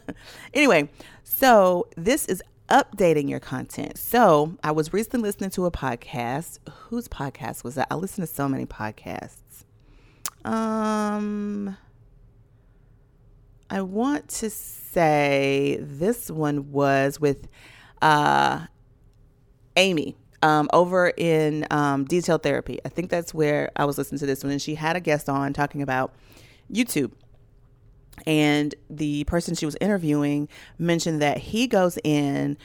anyway, 0.54 0.88
so 1.22 1.86
this 1.96 2.26
is 2.26 2.42
updating 2.68 3.28
your 3.28 3.40
content. 3.40 3.98
So 3.98 4.56
I 4.62 4.72
was 4.72 4.92
recently 4.92 5.28
listening 5.28 5.50
to 5.50 5.66
a 5.66 5.70
podcast. 5.70 6.58
Whose 6.88 7.08
podcast 7.08 7.64
was 7.64 7.74
that? 7.74 7.88
I 7.90 7.94
listen 7.94 8.22
to 8.22 8.26
so 8.26 8.48
many 8.48 8.66
podcasts. 8.66 9.64
Um, 10.44 11.76
I 13.70 13.82
want 13.82 14.28
to 14.28 14.50
say 14.50 15.78
this 15.80 16.30
one 16.30 16.72
was 16.72 17.20
with 17.20 17.48
uh, 18.00 18.66
Amy 19.76 20.16
um, 20.42 20.68
over 20.72 21.12
in 21.16 21.66
um, 21.70 22.04
Detail 22.04 22.38
Therapy. 22.38 22.78
I 22.84 22.88
think 22.88 23.10
that's 23.10 23.34
where 23.34 23.70
I 23.76 23.84
was 23.84 23.98
listening 23.98 24.18
to 24.20 24.26
this 24.26 24.42
one, 24.42 24.52
and 24.52 24.62
she 24.62 24.74
had 24.74 24.96
a 24.96 25.00
guest 25.00 25.28
on 25.28 25.52
talking 25.52 25.82
about 25.82 26.14
YouTube. 26.72 27.12
And 28.26 28.74
the 28.90 29.24
person 29.24 29.54
she 29.54 29.66
was 29.66 29.76
interviewing 29.80 30.48
mentioned 30.78 31.22
that 31.22 31.38
he 31.38 31.66
goes 31.66 31.98
in 32.02 32.56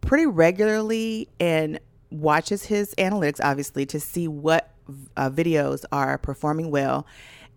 pretty 0.00 0.26
regularly 0.26 1.28
and 1.40 1.80
watches 2.10 2.64
his 2.64 2.94
analytics, 2.96 3.40
obviously, 3.42 3.86
to 3.86 4.00
see 4.00 4.28
what 4.28 4.70
uh, 5.16 5.30
videos 5.30 5.84
are 5.90 6.18
performing 6.18 6.70
well 6.70 7.06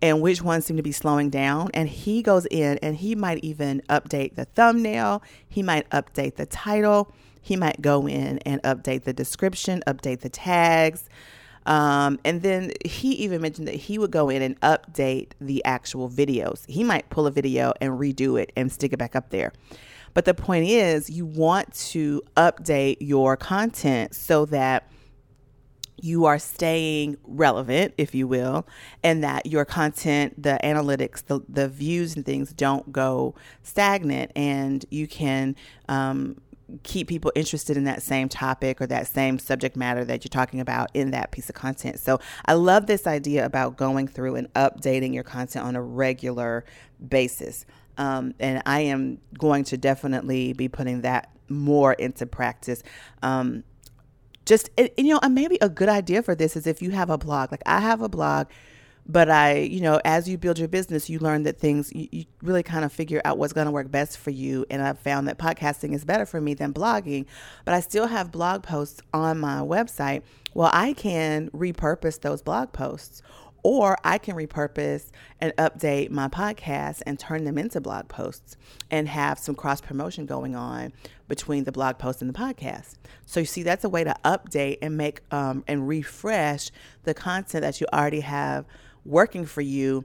and 0.02 0.20
which 0.20 0.42
ones 0.42 0.66
seem 0.66 0.76
to 0.76 0.82
be 0.82 0.92
slowing 0.92 1.30
down. 1.30 1.70
And 1.72 1.88
he 1.88 2.22
goes 2.22 2.46
in 2.46 2.78
and 2.78 2.96
he 2.96 3.14
might 3.14 3.42
even 3.42 3.82
update 3.88 4.34
the 4.34 4.44
thumbnail, 4.44 5.22
he 5.48 5.62
might 5.62 5.88
update 5.90 6.36
the 6.36 6.46
title 6.46 7.14
he 7.46 7.54
might 7.54 7.80
go 7.80 8.08
in 8.08 8.38
and 8.40 8.60
update 8.64 9.04
the 9.04 9.12
description, 9.12 9.80
update 9.86 10.18
the 10.18 10.28
tags. 10.28 11.08
Um, 11.64 12.18
and 12.24 12.42
then 12.42 12.72
he 12.84 13.12
even 13.12 13.40
mentioned 13.40 13.68
that 13.68 13.76
he 13.76 13.98
would 13.98 14.10
go 14.10 14.28
in 14.28 14.42
and 14.42 14.60
update 14.62 15.30
the 15.40 15.64
actual 15.64 16.10
videos. 16.10 16.66
He 16.66 16.82
might 16.82 17.08
pull 17.08 17.24
a 17.24 17.30
video 17.30 17.72
and 17.80 17.92
redo 18.00 18.40
it 18.40 18.50
and 18.56 18.72
stick 18.72 18.92
it 18.92 18.98
back 18.98 19.14
up 19.14 19.30
there. 19.30 19.52
But 20.12 20.24
the 20.24 20.34
point 20.34 20.66
is, 20.66 21.08
you 21.08 21.24
want 21.24 21.72
to 21.92 22.20
update 22.36 22.96
your 22.98 23.36
content 23.36 24.16
so 24.16 24.44
that 24.46 24.90
you 25.98 26.24
are 26.24 26.40
staying 26.40 27.16
relevant, 27.22 27.94
if 27.96 28.12
you 28.12 28.26
will, 28.26 28.66
and 29.04 29.22
that 29.22 29.46
your 29.46 29.64
content, 29.64 30.42
the 30.42 30.58
analytics, 30.64 31.24
the, 31.24 31.40
the 31.48 31.68
views 31.68 32.16
and 32.16 32.26
things 32.26 32.52
don't 32.52 32.90
go 32.90 33.34
stagnant, 33.62 34.32
and 34.34 34.84
you 34.90 35.06
can 35.06 35.54
um, 35.88 36.40
keep 36.82 37.08
people 37.08 37.32
interested 37.34 37.76
in 37.76 37.84
that 37.84 38.02
same 38.02 38.28
topic 38.28 38.80
or 38.80 38.86
that 38.86 39.06
same 39.06 39.38
subject 39.38 39.76
matter 39.76 40.04
that 40.04 40.24
you're 40.24 40.28
talking 40.28 40.60
about 40.60 40.90
in 40.94 41.12
that 41.12 41.30
piece 41.30 41.48
of 41.48 41.54
content. 41.54 41.98
So 42.00 42.18
I 42.44 42.54
love 42.54 42.86
this 42.86 43.06
idea 43.06 43.44
about 43.44 43.76
going 43.76 44.08
through 44.08 44.34
and 44.36 44.52
updating 44.54 45.14
your 45.14 45.22
content 45.22 45.64
on 45.64 45.76
a 45.76 45.82
regular 45.82 46.64
basis. 47.08 47.66
Um, 47.98 48.34
and 48.40 48.62
I 48.66 48.80
am 48.80 49.18
going 49.38 49.64
to 49.64 49.76
definitely 49.76 50.52
be 50.52 50.68
putting 50.68 51.02
that 51.02 51.30
more 51.48 51.92
into 51.92 52.26
practice. 52.26 52.82
Um, 53.22 53.62
just, 54.44 54.70
and, 54.76 54.90
you 54.96 55.14
know, 55.14 55.28
maybe 55.28 55.58
a 55.60 55.68
good 55.68 55.88
idea 55.88 56.22
for 56.22 56.34
this 56.34 56.56
is 56.56 56.66
if 56.66 56.82
you 56.82 56.90
have 56.90 57.10
a 57.10 57.18
blog, 57.18 57.50
like 57.50 57.62
I 57.66 57.80
have 57.80 58.00
a 58.02 58.08
blog 58.08 58.48
but 59.08 59.30
I, 59.30 59.58
you 59.58 59.80
know, 59.80 60.00
as 60.04 60.28
you 60.28 60.36
build 60.36 60.58
your 60.58 60.68
business, 60.68 61.08
you 61.08 61.18
learn 61.18 61.44
that 61.44 61.58
things, 61.58 61.92
you, 61.94 62.08
you 62.10 62.24
really 62.42 62.62
kind 62.62 62.84
of 62.84 62.92
figure 62.92 63.22
out 63.24 63.38
what's 63.38 63.52
going 63.52 63.66
to 63.66 63.70
work 63.70 63.90
best 63.90 64.18
for 64.18 64.30
you. 64.30 64.66
And 64.68 64.82
I've 64.82 64.98
found 64.98 65.28
that 65.28 65.38
podcasting 65.38 65.94
is 65.94 66.04
better 66.04 66.26
for 66.26 66.40
me 66.40 66.54
than 66.54 66.72
blogging, 66.72 67.26
but 67.64 67.74
I 67.74 67.80
still 67.80 68.06
have 68.06 68.32
blog 68.32 68.62
posts 68.62 69.00
on 69.14 69.38
my 69.38 69.58
website. 69.58 70.22
Well, 70.54 70.70
I 70.72 70.92
can 70.92 71.50
repurpose 71.50 72.20
those 72.20 72.42
blog 72.42 72.72
posts 72.72 73.22
or 73.62 73.96
I 74.04 74.18
can 74.18 74.36
repurpose 74.36 75.10
and 75.40 75.52
update 75.56 76.10
my 76.10 76.28
podcast 76.28 77.02
and 77.04 77.18
turn 77.18 77.42
them 77.42 77.58
into 77.58 77.80
blog 77.80 78.06
posts 78.06 78.56
and 78.92 79.08
have 79.08 79.40
some 79.40 79.56
cross 79.56 79.80
promotion 79.80 80.24
going 80.24 80.54
on 80.54 80.92
between 81.26 81.64
the 81.64 81.72
blog 81.72 81.98
post 81.98 82.22
and 82.22 82.32
the 82.32 82.38
podcast. 82.38 82.94
So 83.24 83.40
you 83.40 83.46
see, 83.46 83.64
that's 83.64 83.82
a 83.82 83.88
way 83.88 84.04
to 84.04 84.14
update 84.24 84.78
and 84.82 84.96
make 84.96 85.20
um, 85.32 85.64
and 85.66 85.88
refresh 85.88 86.70
the 87.02 87.12
content 87.12 87.62
that 87.62 87.80
you 87.80 87.88
already 87.92 88.20
have 88.20 88.66
working 89.06 89.46
for 89.46 89.60
you, 89.60 90.04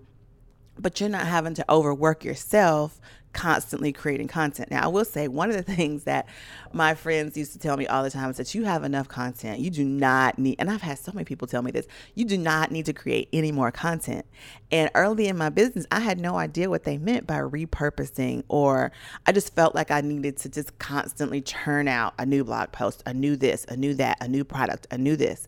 but 0.78 1.00
you're 1.00 1.10
not 1.10 1.28
having 1.28 1.54
to 1.56 1.72
overwork 1.72 2.24
yourself 2.24 3.00
constantly 3.34 3.94
creating 3.94 4.28
content. 4.28 4.70
Now, 4.72 4.84
I 4.84 4.88
will 4.88 5.06
say 5.06 5.28
one 5.28 5.50
of 5.50 5.56
the 5.56 5.64
things 5.76 6.04
that 6.04 6.28
my 6.74 6.94
friends 6.94 7.38
used 7.38 7.54
to 7.54 7.60
tell 7.60 7.78
me 7.78 7.88
all 7.88 8.04
the 8.04 8.10
time 8.10 8.30
is 8.30 8.38
that 8.38 8.54
you 8.54 8.66
have 8.66 8.84
enough 8.84 9.08
content. 9.08 9.60
You 9.60 9.70
do 9.70 9.86
not 9.86 10.38
need, 10.38 10.56
and 10.60 10.70
I've 10.70 10.82
had 10.82 11.00
so 11.00 11.12
many 11.14 11.26
people 11.26 11.48
tell 11.48 11.62
me 11.62 11.72
this, 11.72 11.88
you 12.16 12.26
do 12.26 12.38
not 12.38 12.72
need 12.72 12.86
to 12.86 12.94
create 12.94 13.30
any 13.34 13.52
more 13.52 13.72
content. 13.72 14.26
And 14.72 14.90
early 14.96 15.28
in 15.28 15.38
my 15.38 15.50
business, 15.50 15.86
I 15.92 16.00
had 16.00 16.20
no 16.20 16.38
idea 16.38 16.70
what 16.70 16.84
they 16.84 16.98
meant 16.98 17.28
by 17.28 17.40
repurposing, 17.40 18.44
or 18.48 18.92
I 19.26 19.32
just 19.32 19.56
felt 19.56 19.76
like 19.76 19.92
I 19.92 20.02
needed 20.02 20.38
to 20.38 20.50
just 20.50 20.78
constantly 20.80 21.42
churn 21.42 21.88
out 21.88 22.14
a 22.20 22.26
new 22.26 22.44
blog 22.44 22.72
post, 22.72 23.04
a 23.06 23.14
new 23.14 23.36
this, 23.36 23.66
a 23.66 23.78
new 23.78 23.94
that, 23.96 24.18
a 24.22 24.28
new 24.28 24.44
product, 24.44 24.88
a 24.92 24.98
new 24.98 25.16
this. 25.16 25.48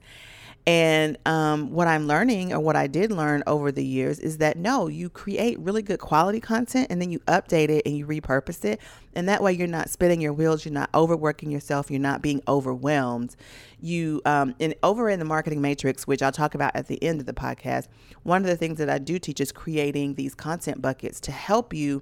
And 0.66 1.18
um, 1.26 1.72
what 1.72 1.88
I'm 1.88 2.08
learning, 2.08 2.54
or 2.54 2.60
what 2.60 2.78
I 2.78 2.88
did 2.88 3.12
learn 3.12 3.44
over 3.46 3.70
the 3.70 3.84
years, 3.84 4.20
is 4.20 4.38
that 4.38 4.58
no, 4.58 4.88
you 4.88 5.10
create 5.10 5.60
really 5.60 5.82
good 5.82 6.00
quality 6.00 6.40
content 6.40 6.88
and 6.90 7.02
then 7.02 7.12
you 7.12 7.20
update 7.22 7.70
it 7.70 7.82
and 7.86 7.98
you 7.98 8.06
repurpose 8.06 8.64
it. 8.64 8.80
And 9.14 9.28
that 9.28 9.44
way 9.44 9.52
you're 9.52 9.68
not 9.68 9.90
spinning 9.90 10.22
your 10.22 10.32
wheels, 10.32 10.64
you're 10.64 10.74
not 10.74 10.90
overworking 10.96 11.52
yourself, 11.52 11.92
you're 11.92 12.00
not 12.00 12.22
being 12.22 12.42
overwhelmed. 12.48 13.36
You, 13.82 14.22
um, 14.26 14.56
and 14.62 14.74
over 14.84 15.10
in 15.10 15.20
the 15.20 15.26
marketing 15.26 15.62
matrix, 15.62 16.08
which 16.08 16.22
I'll 16.22 16.32
talk 16.32 16.56
about 16.56 16.74
at 16.76 16.88
the 16.88 17.02
end 17.04 17.20
of 17.20 17.26
the 17.26 17.34
podcast, 17.34 17.88
one 18.24 18.42
of 18.42 18.48
the 18.48 18.58
things 18.58 18.78
that 18.78 18.90
I 18.90 19.00
do 19.00 19.20
teach 19.20 19.42
is 19.42 19.52
creating 19.52 20.16
these 20.16 20.34
content 20.34 20.82
buckets 20.82 21.20
to 21.22 21.34
help 21.34 21.74
you 21.74 22.02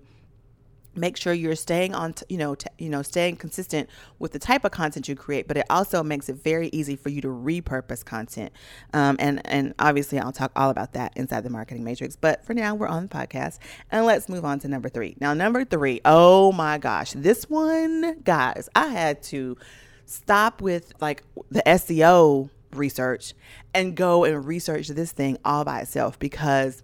make 0.95 1.17
sure 1.17 1.33
you're 1.33 1.55
staying 1.55 1.95
on 1.95 2.13
t- 2.13 2.25
you 2.29 2.38
know 2.38 2.55
t- 2.55 2.67
you 2.77 2.89
know 2.89 3.01
staying 3.01 3.38
consistent 3.38 3.89
with 4.19 4.31
the 4.31 4.39
type 4.39 4.65
of 4.65 4.71
content 4.71 5.07
you 5.07 5.15
create 5.15 5.48
but 5.48 5.57
it 5.57 5.65
also 5.69 6.03
makes 6.03 6.29
it 6.29 6.36
very 6.36 6.69
easy 6.69 6.95
for 6.95 7.10
you 7.10 7.21
to 7.21 7.27
repurpose 7.27 8.03
content. 8.03 8.51
Um, 8.93 9.15
and 9.19 9.41
and 9.45 9.74
obviously 9.79 10.19
i'll 10.19 10.31
talk 10.31 10.51
all 10.55 10.69
about 10.69 10.93
that 10.93 11.13
inside 11.15 11.41
the 11.41 11.50
marketing 11.50 11.83
matrix 11.83 12.15
but 12.15 12.45
for 12.45 12.53
now 12.53 12.75
we're 12.75 12.88
on 12.88 13.03
the 13.03 13.10
podcast 13.10 13.60
and 13.91 14.05
let's 14.05 14.27
move 14.29 14.45
on 14.45 14.60
to 14.60 14.67
number 14.67 14.89
three. 14.89 15.15
Now 15.19 15.33
number 15.33 15.63
three 15.65 16.01
oh 16.05 16.51
my 16.51 16.77
gosh 16.77 17.13
this 17.13 17.50
one 17.50 18.19
guys 18.24 18.69
i 18.75 18.88
had 18.88 19.21
to 19.24 19.57
stop 20.05 20.62
with 20.62 20.93
like 21.00 21.24
the 21.50 21.62
seo 21.65 22.50
research 22.74 23.33
and 23.74 23.95
go 23.95 24.24
and 24.24 24.45
research 24.45 24.88
this 24.89 25.12
thing 25.12 25.38
all 25.45 25.63
by 25.63 25.79
itself 25.81 26.19
because 26.19 26.83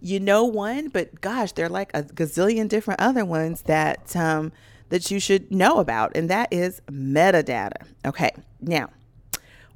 you 0.00 0.20
know 0.20 0.44
one, 0.44 0.88
but 0.88 1.20
gosh, 1.20 1.52
there 1.52 1.66
are 1.66 1.70
like 1.70 1.90
a 1.94 2.02
gazillion 2.02 2.68
different 2.68 3.00
other 3.00 3.24
ones 3.24 3.62
that 3.62 4.14
um, 4.16 4.52
that 4.88 5.10
you 5.10 5.20
should 5.20 5.50
know 5.50 5.78
about, 5.78 6.12
and 6.16 6.30
that 6.30 6.52
is 6.52 6.80
metadata. 6.90 7.86
Okay, 8.04 8.30
now 8.60 8.90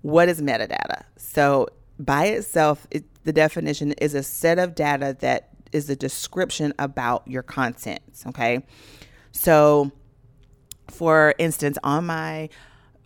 what 0.03 0.29
is 0.29 0.41
metadata? 0.41 1.05
So 1.17 1.69
by 1.99 2.27
itself, 2.27 2.87
it, 2.91 3.05
the 3.25 3.33
definition 3.33 3.93
is 3.93 4.15
a 4.15 4.23
set 4.23 4.59
of 4.59 4.75
data 4.75 5.17
that 5.21 5.51
is 5.73 5.89
a 5.89 5.97
description 5.97 6.73
about 6.79 7.27
your 7.27 7.43
content. 7.43 8.01
Okay, 8.27 8.65
so 9.33 9.91
for 10.89 11.35
instance, 11.39 11.79
on 11.83 12.07
my 12.07 12.49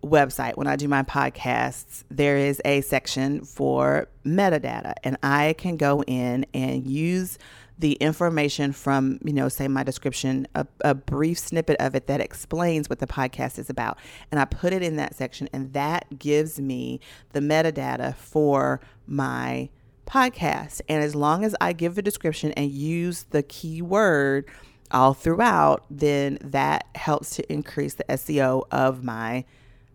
website, 0.02 0.56
when 0.56 0.66
I 0.66 0.76
do 0.76 0.88
my 0.88 1.02
podcasts, 1.02 2.04
there 2.10 2.36
is 2.36 2.60
a 2.64 2.80
section 2.82 3.44
for 3.44 4.08
metadata, 4.24 4.94
and 5.04 5.16
I 5.22 5.54
can 5.58 5.76
go 5.76 6.02
in 6.02 6.46
and 6.54 6.86
use 6.86 7.38
the 7.78 7.92
information 7.94 8.72
from, 8.72 9.18
you 9.22 9.32
know, 9.32 9.48
say 9.48 9.68
my 9.68 9.82
description, 9.82 10.46
a, 10.54 10.66
a, 10.82 10.94
brief 10.94 11.38
snippet 11.38 11.76
of 11.78 11.94
it 11.94 12.06
that 12.06 12.20
explains 12.20 12.88
what 12.88 13.00
the 13.00 13.06
podcast 13.06 13.58
is 13.58 13.68
about. 13.68 13.98
And 14.30 14.40
I 14.40 14.46
put 14.46 14.72
it 14.72 14.82
in 14.82 14.96
that 14.96 15.14
section, 15.14 15.48
and 15.52 15.72
that 15.74 16.18
gives 16.18 16.58
me 16.58 17.00
the 17.32 17.40
metadata 17.40 18.14
for 18.14 18.80
my 19.06 19.68
podcast. 20.06 20.80
And 20.88 21.02
as 21.02 21.14
long 21.14 21.44
as 21.44 21.54
I 21.60 21.74
give 21.74 21.96
the 21.96 22.02
description 22.02 22.52
and 22.52 22.70
use 22.70 23.24
the 23.30 23.42
keyword 23.42 24.46
all 24.90 25.12
throughout, 25.12 25.84
then 25.90 26.38
that 26.40 26.86
helps 26.94 27.36
to 27.36 27.52
increase 27.52 27.94
the 27.94 28.04
SEO 28.04 28.62
of 28.70 29.04
my 29.04 29.44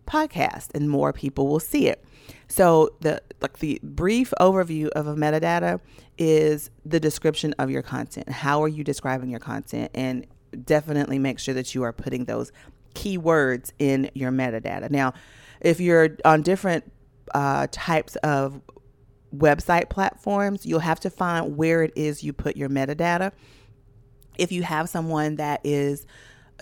podcast 0.06 0.68
and 0.74 0.90
more 0.90 1.12
people 1.12 1.48
will 1.48 1.60
see 1.60 1.88
it. 1.88 2.04
So 2.48 2.90
the 3.00 3.22
like 3.40 3.58
the 3.58 3.80
brief 3.82 4.32
overview 4.40 4.88
of 4.90 5.06
a 5.06 5.14
metadata 5.14 5.80
is 6.18 6.70
the 6.84 7.00
description 7.00 7.54
of 7.58 7.70
your 7.70 7.82
content. 7.82 8.28
How 8.28 8.62
are 8.62 8.68
you 8.68 8.84
describing 8.84 9.30
your 9.30 9.40
content 9.40 9.90
and 9.94 10.26
definitely 10.64 11.18
make 11.18 11.38
sure 11.38 11.54
that 11.54 11.74
you 11.74 11.82
are 11.82 11.92
putting 11.92 12.26
those 12.26 12.52
keywords 12.94 13.72
in 13.78 14.10
your 14.14 14.30
metadata. 14.30 14.90
Now, 14.90 15.14
if 15.60 15.80
you're 15.80 16.16
on 16.24 16.42
different 16.42 16.90
uh, 17.34 17.68
types 17.70 18.16
of 18.16 18.60
website 19.34 19.88
platforms, 19.88 20.66
you'll 20.66 20.80
have 20.80 21.00
to 21.00 21.10
find 21.10 21.56
where 21.56 21.82
it 21.82 21.92
is 21.96 22.22
you 22.22 22.32
put 22.32 22.56
your 22.56 22.68
metadata. 22.68 23.32
If 24.36 24.52
you 24.52 24.62
have 24.62 24.88
someone 24.88 25.36
that 25.36 25.60
is 25.64 26.06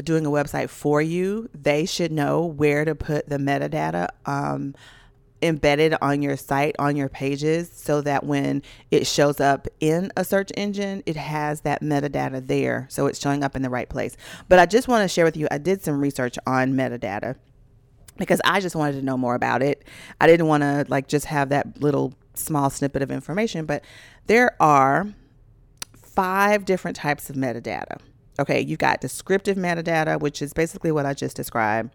doing 0.03 0.27
a 0.27 0.31
website 0.31 0.71
for 0.71 1.01
you, 1.01 1.49
they 1.55 1.87
should 1.87 2.13
know 2.13 2.45
where 2.45 2.85
to 2.85 2.95
put 2.95 3.29
the 3.29 3.39
metadata 3.39 4.09
um, 4.27 4.75
embedded 5.43 5.95
on 6.03 6.23
your 6.23 6.37
site, 6.37 6.77
on 6.79 6.97
your 6.97 7.09
pages, 7.09 7.71
so 7.73 8.01
that 8.03 8.25
when 8.25 8.63
it 8.91 9.07
shows 9.07 9.41
up 9.41 9.69
in 9.81 10.13
a 10.17 10.25
search 10.25 10.51
engine, 10.57 11.03
it 11.07 11.17
has 11.17 11.63
that 11.63 11.83
metadata 11.83 12.47
there. 12.47 12.87
So 12.91 13.07
it's 13.07 13.21
showing 13.21 13.43
up 13.43 13.57
in 13.57 13.63
the 13.63 13.71
right 13.71 13.89
place. 13.89 14.17
But 14.49 14.59
I 14.59 14.67
just 14.67 14.89
want 14.89 15.03
to 15.03 15.09
share 15.09 15.25
with 15.25 15.37
you, 15.37 15.49
I 15.51 15.59
did 15.59 15.83
some 15.83 16.01
research 16.01 16.39
on 16.47 16.75
metadata 16.75 17.37
because 18.17 18.41
I 18.45 18.61
just 18.61 18.77
wanted 18.77 18.93
to 19.01 19.03
know 19.03 19.17
more 19.17 19.35
about 19.35 19.63
it. 19.63 19.85
I 20.21 20.27
didn't 20.27 20.47
want 20.47 20.63
to 20.63 20.85
like 20.89 21.09
just 21.09 21.27
have 21.27 21.49
that 21.49 21.81
little 21.81 22.13
small 22.35 22.71
snippet 22.71 23.03
of 23.03 23.11
information, 23.11 23.65
but 23.65 23.83
there 24.27 24.57
are 24.61 25.09
five 25.95 26.65
different 26.65 26.97
types 26.97 27.31
of 27.31 27.37
metadata. 27.37 27.99
Okay, 28.41 28.61
you've 28.61 28.79
got 28.79 29.01
descriptive 29.01 29.57
metadata, 29.57 30.19
which 30.19 30.41
is 30.41 30.53
basically 30.53 30.91
what 30.91 31.07
I 31.07 31.15
just 31.15 31.37
described. 31.37 31.95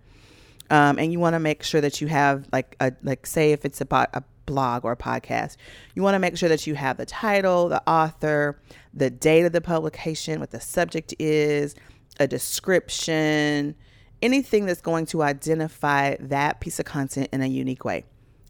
Um, 0.70 0.98
and 0.98 1.12
you 1.12 1.20
want 1.20 1.34
to 1.34 1.40
make 1.40 1.64
sure 1.64 1.82
that 1.82 2.02
you 2.02 2.08
have 2.08 2.48
like 2.54 2.76
a 2.80 2.94
like 3.04 3.26
say 3.28 3.52
if 3.52 3.66
it's 3.66 3.82
about 3.82 4.10
a 4.14 4.24
blog 4.46 4.86
or 4.86 4.92
a 4.92 4.98
podcast, 4.98 5.58
you 5.96 6.02
want 6.02 6.16
to 6.16 6.20
make 6.20 6.38
sure 6.38 6.50
that 6.50 6.68
you 6.68 6.76
have 6.76 6.98
the 6.98 7.06
title, 7.06 7.70
the 7.70 7.82
author, 7.90 8.60
the 8.94 9.10
date 9.10 9.46
of 9.46 9.52
the 9.52 9.62
publication, 9.62 10.40
what 10.40 10.52
the 10.52 10.62
subject 10.62 11.14
is, 11.20 11.76
a 12.20 12.28
description, 12.28 13.76
anything 14.22 14.66
that's 14.66 14.82
going 14.82 15.06
to 15.08 15.24
identify 15.24 16.16
that 16.20 16.60
piece 16.60 16.80
of 16.80 16.86
content 16.86 17.30
in 17.32 17.42
a 17.42 17.48
unique 17.48 17.86
way. 17.86 18.06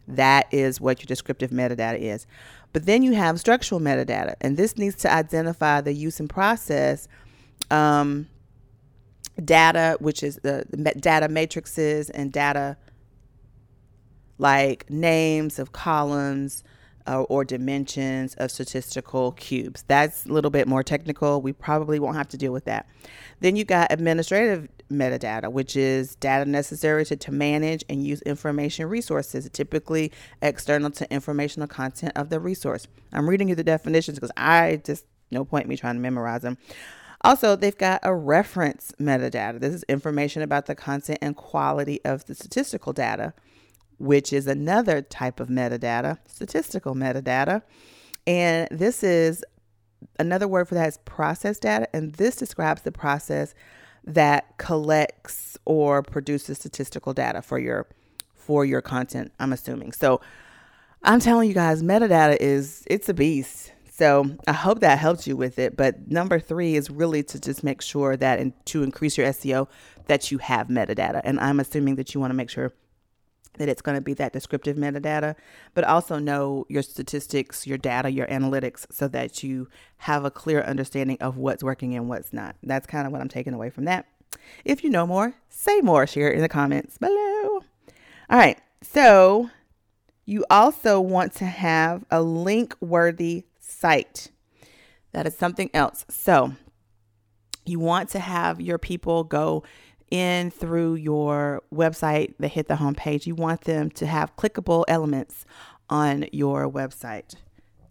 That 0.07 0.53
is 0.53 0.79
what 0.79 0.99
your 0.99 1.07
descriptive 1.07 1.49
metadata 1.49 1.99
is. 1.99 2.27
But 2.73 2.85
then 2.85 3.03
you 3.03 3.13
have 3.13 3.39
structural 3.39 3.79
metadata, 3.79 4.35
and 4.41 4.57
this 4.57 4.77
needs 4.77 4.95
to 4.97 5.11
identify 5.11 5.81
the 5.81 5.93
use 5.93 6.19
and 6.19 6.29
process 6.29 7.07
um, 7.71 8.27
data, 9.43 9.97
which 9.99 10.23
is 10.23 10.39
the, 10.43 10.65
the 10.69 10.93
data 10.93 11.27
matrices 11.27 12.09
and 12.09 12.31
data 12.31 12.77
like 14.37 14.89
names 14.89 15.59
of 15.59 15.71
columns 15.71 16.63
uh, 17.07 17.21
or 17.23 17.45
dimensions 17.45 18.33
of 18.35 18.51
statistical 18.51 19.31
cubes. 19.33 19.83
That's 19.87 20.25
a 20.25 20.29
little 20.29 20.51
bit 20.51 20.67
more 20.67 20.83
technical. 20.83 21.41
We 21.41 21.53
probably 21.53 21.99
won't 21.99 22.15
have 22.15 22.27
to 22.29 22.37
deal 22.37 22.51
with 22.51 22.65
that. 22.65 22.87
Then 23.41 23.55
you 23.55 23.63
got 23.63 23.91
administrative 23.91 24.67
metadata, 24.91 25.51
which 25.51 25.75
is 25.75 26.15
data 26.15 26.49
necessary 26.49 27.05
to, 27.05 27.15
to 27.15 27.31
manage 27.31 27.83
and 27.89 28.05
use 28.05 28.21
information 28.23 28.87
resources, 28.87 29.49
typically 29.51 30.11
external 30.41 30.89
to 30.91 31.11
informational 31.11 31.67
content 31.67 32.13
of 32.15 32.29
the 32.29 32.39
resource. 32.39 32.87
I'm 33.13 33.29
reading 33.29 33.49
you 33.49 33.55
the 33.55 33.63
definitions 33.63 34.17
because 34.17 34.31
I 34.35 34.81
just, 34.83 35.05
no 35.31 35.45
point 35.45 35.67
me 35.67 35.77
trying 35.77 35.95
to 35.95 36.01
memorize 36.01 36.41
them. 36.41 36.57
Also, 37.25 37.55
they've 37.55 37.77
got 37.77 37.99
a 38.03 38.13
reference 38.13 38.93
metadata. 38.99 39.59
This 39.59 39.73
is 39.73 39.83
information 39.83 40.41
about 40.41 40.67
the 40.67 40.75
content 40.75 41.19
and 41.21 41.35
quality 41.35 42.03
of 42.05 42.25
the 42.25 42.35
statistical 42.35 42.93
data, 42.93 43.33
which 43.97 44.31
is 44.31 44.47
another 44.47 45.01
type 45.01 45.39
of 45.39 45.49
metadata, 45.49 46.19
statistical 46.27 46.93
metadata. 46.93 47.63
And 48.27 48.67
this 48.71 49.03
is 49.03 49.43
another 50.19 50.47
word 50.47 50.67
for 50.67 50.75
that 50.75 50.87
is 50.87 50.99
process 51.05 51.59
data. 51.59 51.87
And 51.95 52.13
this 52.13 52.35
describes 52.35 52.83
the 52.83 52.91
process 52.91 53.55
that 54.03 54.57
collects 54.57 55.57
or 55.65 56.03
produces 56.03 56.57
statistical 56.57 57.13
data 57.13 57.41
for 57.41 57.57
your 57.59 57.87
for 58.35 58.63
your 58.63 58.81
content, 58.81 59.31
I'm 59.39 59.51
assuming. 59.51 59.91
So 59.91 60.21
I'm 61.01 61.19
telling 61.19 61.47
you 61.49 61.55
guys, 61.55 61.81
metadata 61.81 62.37
is 62.39 62.83
it's 62.87 63.09
a 63.09 63.13
beast. 63.13 63.71
So 63.97 64.29
I 64.45 64.51
hope 64.51 64.81
that 64.81 64.99
helps 64.99 65.25
you 65.25 65.37
with 65.37 65.57
it. 65.57 65.77
But 65.77 66.11
number 66.11 66.37
three 66.37 66.75
is 66.75 66.89
really 66.89 67.23
to 67.23 67.39
just 67.39 67.63
make 67.63 67.81
sure 67.81 68.17
that 68.17 68.39
and 68.39 68.51
to 68.65 68.83
increase 68.83 69.17
your 69.17 69.25
SEO 69.27 69.69
that 70.07 70.31
you 70.31 70.37
have 70.39 70.67
metadata. 70.67 71.21
And 71.23 71.39
I'm 71.39 71.61
assuming 71.61 71.95
that 71.95 72.13
you 72.13 72.19
want 72.19 72.31
to 72.31 72.35
make 72.35 72.49
sure 72.49 72.73
that 73.57 73.69
it's 73.69 73.81
going 73.81 73.95
to 73.95 74.01
be 74.01 74.13
that 74.15 74.33
descriptive 74.33 74.75
metadata, 74.75 75.35
but 75.73 75.85
also 75.85 76.19
know 76.19 76.65
your 76.67 76.81
statistics, 76.81 77.65
your 77.65 77.77
data, 77.77 78.11
your 78.11 78.27
analytics 78.27 78.85
so 78.91 79.07
that 79.07 79.43
you 79.43 79.69
have 79.99 80.25
a 80.25 80.31
clear 80.31 80.61
understanding 80.63 81.17
of 81.21 81.37
what's 81.37 81.63
working 81.63 81.95
and 81.95 82.09
what's 82.09 82.33
not. 82.33 82.57
That's 82.63 82.85
kind 82.85 83.07
of 83.07 83.13
what 83.13 83.21
I'm 83.21 83.29
taking 83.29 83.53
away 83.53 83.69
from 83.69 83.85
that. 83.85 84.07
If 84.65 84.83
you 84.83 84.89
know 84.89 85.07
more, 85.07 85.35
say 85.47 85.79
more, 85.79 86.05
share 86.05 86.29
it 86.29 86.35
in 86.35 86.41
the 86.41 86.49
comments 86.49 86.97
below. 86.97 87.13
All 87.15 87.63
right. 88.29 88.59
So 88.81 89.49
you 90.25 90.43
also 90.49 90.99
want 90.99 91.33
to 91.35 91.45
have 91.45 92.03
a 92.11 92.21
link 92.21 92.75
worthy 92.81 93.45
site. 93.67 94.31
That 95.11 95.27
is 95.27 95.37
something 95.37 95.69
else. 95.73 96.05
So 96.09 96.53
you 97.65 97.79
want 97.79 98.09
to 98.09 98.19
have 98.19 98.61
your 98.61 98.77
people 98.77 99.23
go 99.23 99.63
in 100.11 100.51
through 100.51 100.95
your 100.95 101.63
website, 101.73 102.35
they 102.37 102.47
hit 102.47 102.67
the 102.67 102.75
homepage. 102.75 103.25
You 103.25 103.35
want 103.35 103.61
them 103.61 103.89
to 103.91 104.05
have 104.05 104.35
clickable 104.35 104.83
elements 104.87 105.45
on 105.89 106.25
your 106.31 106.69
website. 106.71 107.35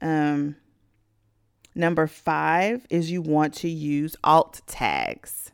Um, 0.01 0.57
number 1.75 2.07
five 2.07 2.87
is 2.89 3.11
you 3.11 3.21
want 3.21 3.55
to 3.55 3.69
use 3.69 4.17
alt 4.23 4.61
tags. 4.67 5.51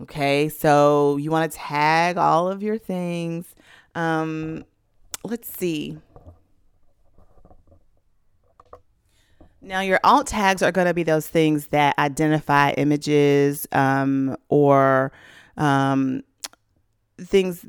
Okay, 0.00 0.48
so 0.48 1.16
you 1.18 1.30
want 1.30 1.52
to 1.52 1.56
tag 1.56 2.16
all 2.16 2.48
of 2.48 2.62
your 2.62 2.78
things. 2.78 3.54
Um, 3.94 4.64
let's 5.24 5.48
see. 5.48 5.98
Now, 9.62 9.80
your 9.80 10.00
alt 10.02 10.26
tags 10.26 10.60
are 10.62 10.72
going 10.72 10.88
to 10.88 10.94
be 10.94 11.04
those 11.04 11.26
things 11.26 11.68
that 11.68 11.96
identify 11.98 12.72
images 12.72 13.66
um, 13.70 14.36
or 14.48 15.12
um, 15.56 16.24
things 17.18 17.64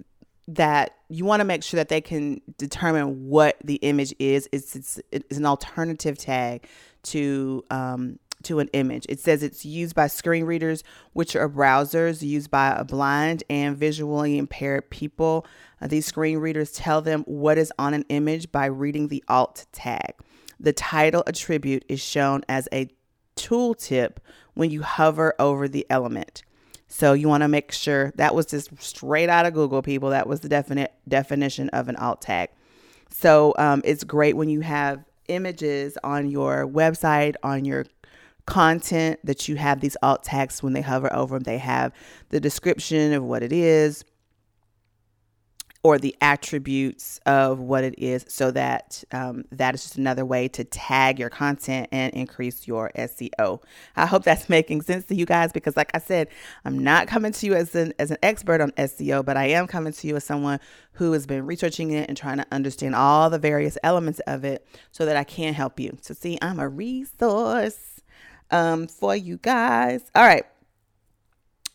that 0.48 0.98
you 1.08 1.24
want 1.24 1.42
to 1.42 1.46
make 1.46 1.64
sure 1.64 1.78
that 1.78 1.90
they 1.90 2.02
can 2.02 2.42
determine 2.58 3.30
what 3.30 3.58
the 3.64 3.76
image 3.76 4.14
is. 4.18 4.50
It's, 4.52 4.76
it's, 4.76 5.00
it's 5.12 5.38
an 5.38 5.46
alternative 5.46 6.18
tag 6.18 6.68
to 7.04 7.64
um, 7.70 8.20
to 8.44 8.60
an 8.60 8.68
image. 8.74 9.06
It 9.08 9.20
says 9.20 9.42
it's 9.42 9.66
used 9.66 9.96
by 9.96 10.08
screen 10.08 10.44
readers, 10.44 10.84
which 11.14 11.36
are 11.36 11.50
browsers 11.50 12.22
used 12.22 12.52
by 12.52 12.72
a 12.72 12.84
blind 12.84 13.44
and 13.50 13.78
visually 13.78 14.38
impaired 14.38 14.90
people. 14.90 15.46
Uh, 15.82 15.88
these 15.88 16.06
screen 16.06 16.38
readers 16.40 16.74
tell 16.74 17.02
them 17.02 17.24
what 17.24 17.58
is 17.58 17.72
on 17.80 17.94
an 17.94 18.04
image 18.10 18.52
by 18.52 18.66
reading 18.66 19.08
the 19.08 19.24
alt 19.30 19.66
tag. 19.72 20.16
The 20.60 20.74
title 20.74 21.24
attribute 21.28 21.86
is 21.88 22.02
shown 22.02 22.44
as 22.48 22.68
a 22.72 22.90
tooltip 23.36 24.18
when 24.54 24.70
you 24.70 24.82
hover 24.84 25.34
over 25.40 25.68
the 25.68 25.86
element. 25.90 26.44
So 26.88 27.14
you 27.14 27.28
want 27.28 27.42
to 27.42 27.48
make 27.48 27.72
sure 27.72 28.14
that 28.18 28.36
was 28.36 28.46
just 28.46 28.70
straight 28.82 29.30
out 29.30 29.46
of 29.48 29.54
Google, 29.54 29.82
people. 29.82 30.12
That 30.12 30.28
was 30.28 30.42
the 30.42 30.50
definite 30.50 30.94
definition 31.08 31.70
of 31.70 31.90
an 31.90 31.96
alt 31.96 32.22
tag. 32.22 32.50
So 33.10 33.54
um, 33.58 33.82
it's 33.84 34.04
great 34.04 34.36
when 34.38 34.50
you 34.50 34.62
have 34.62 35.04
images 35.28 35.98
on 36.04 36.30
your 36.30 36.68
website, 36.68 37.36
on 37.42 37.66
your 37.66 37.86
content, 38.46 39.20
that 39.24 39.48
you 39.48 39.56
have 39.56 39.82
these 39.82 39.98
alt 40.04 40.24
tags 40.24 40.62
when 40.62 40.74
they 40.74 40.82
hover 40.82 41.12
over 41.14 41.36
them. 41.36 41.44
They 41.44 41.58
have 41.58 41.94
the 42.30 42.40
description 42.40 43.14
of 43.14 43.24
what 43.24 43.42
it 43.42 43.52
is, 43.52 44.04
or 45.84 45.98
the 45.98 46.16
attributes 46.22 47.20
of 47.26 47.60
what 47.60 47.84
it 47.84 47.94
is 47.98 48.24
so 48.30 48.52
that 48.52 49.04
um, 49.12 49.44
that 49.52 49.76
is 49.76 49.84
just 49.84 49.98
another 49.98 50.26
way 50.26 50.48
to 50.48 50.64
tag 50.64 51.20
your 51.20 51.30
content 51.30 51.90
and 51.92 52.14
increase 52.14 52.66
your 52.68 52.90
SEO. 52.96 53.62
I 53.98 54.06
hope 54.06 54.24
that's 54.24 54.48
making 54.58 54.84
sense 54.84 55.06
to 55.06 55.16
you 55.16 55.26
guys 55.26 55.52
because 55.52 55.76
like 55.76 55.92
I 55.94 56.00
said, 56.00 56.30
I'm 56.64 56.80
not 56.80 57.08
coming 57.08 57.34
to 57.34 57.46
you 57.46 57.54
as 57.54 57.76
an 57.76 57.94
as 58.00 58.12
an 58.12 58.18
expert 58.24 58.62
on 58.62 58.72
SEO, 58.72 59.26
but 59.26 59.36
I 59.36 59.48
am 59.48 59.68
coming 59.68 59.92
to 59.92 60.08
you 60.08 60.16
as 60.16 60.24
someone 60.24 60.60
who 60.94 61.12
has 61.12 61.26
been 61.26 61.46
researching 61.46 61.92
it 61.92 62.08
and 62.08 62.18
trying 62.18 62.38
to 62.38 62.46
understand 62.52 62.96
all 62.96 63.30
the 63.30 63.40
various 63.40 63.78
elements 63.84 64.22
of 64.22 64.46
it 64.46 64.66
so 64.92 65.06
that 65.06 65.18
I 65.18 65.26
can 65.26 65.54
help 65.54 65.80
you. 65.82 65.98
So 66.02 66.14
see, 66.14 66.38
I'm 66.42 66.60
a 66.60 66.70
resource 66.70 68.02
um, 68.52 68.88
for 68.88 69.16
you 69.16 69.38
guys. 69.38 70.10
All 70.16 70.24
right. 70.24 70.46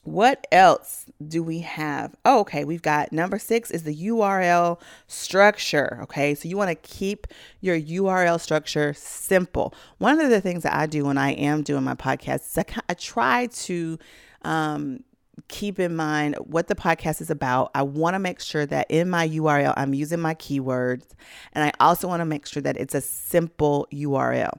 What 0.08 0.46
else 0.50 1.04
do 1.26 1.42
we 1.42 1.60
have? 1.60 2.14
Oh, 2.24 2.40
okay. 2.40 2.64
We've 2.64 2.80
got 2.80 3.12
number 3.12 3.38
six 3.38 3.70
is 3.70 3.82
the 3.82 3.94
URL 3.94 4.80
structure. 5.06 6.00
Okay. 6.04 6.34
So 6.34 6.48
you 6.48 6.56
want 6.56 6.70
to 6.70 6.74
keep 6.76 7.26
your 7.60 7.78
URL 7.78 8.40
structure 8.40 8.94
simple. 8.94 9.74
One 9.98 10.18
of 10.18 10.30
the 10.30 10.40
things 10.40 10.62
that 10.62 10.74
I 10.74 10.86
do 10.86 11.04
when 11.04 11.18
I 11.18 11.32
am 11.32 11.62
doing 11.62 11.84
my 11.84 11.94
podcast 11.94 12.46
is 12.46 12.56
I, 12.58 12.64
I 12.88 12.94
try 12.94 13.46
to, 13.46 13.98
um, 14.42 15.04
keep 15.48 15.78
in 15.78 15.94
mind 15.94 16.36
what 16.36 16.68
the 16.68 16.74
podcast 16.74 17.20
is 17.20 17.28
about. 17.28 17.70
I 17.74 17.82
want 17.82 18.14
to 18.14 18.18
make 18.18 18.40
sure 18.40 18.64
that 18.64 18.90
in 18.90 19.10
my 19.10 19.28
URL, 19.28 19.74
I'm 19.76 19.92
using 19.92 20.20
my 20.20 20.34
keywords. 20.34 21.04
And 21.52 21.64
I 21.64 21.72
also 21.80 22.08
want 22.08 22.22
to 22.22 22.24
make 22.24 22.46
sure 22.46 22.62
that 22.62 22.78
it's 22.78 22.94
a 22.94 23.00
simple 23.02 23.86
URL. 23.92 24.58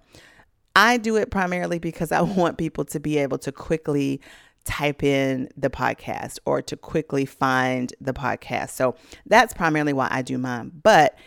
I 0.75 0.97
do 0.97 1.15
it 1.15 1.31
primarily 1.31 1.79
because 1.79 2.11
I 2.11 2.21
want 2.39 2.59
people 2.59 2.85
to 2.85 2.99
be 2.99 3.17
able 3.17 3.39
to 3.39 3.51
quickly 3.51 4.21
type 4.69 5.01
in 5.01 5.49
the 5.57 5.69
podcast 5.69 6.37
or 6.45 6.61
to 6.61 6.77
quickly 6.77 7.25
find 7.25 7.91
the 7.99 8.13
podcast. 8.13 8.69
So 8.69 8.95
that's 9.25 9.51
primarily 9.51 9.93
why 9.93 10.07
I 10.11 10.21
do 10.21 10.37
mine. 10.37 10.71
But 10.83 11.17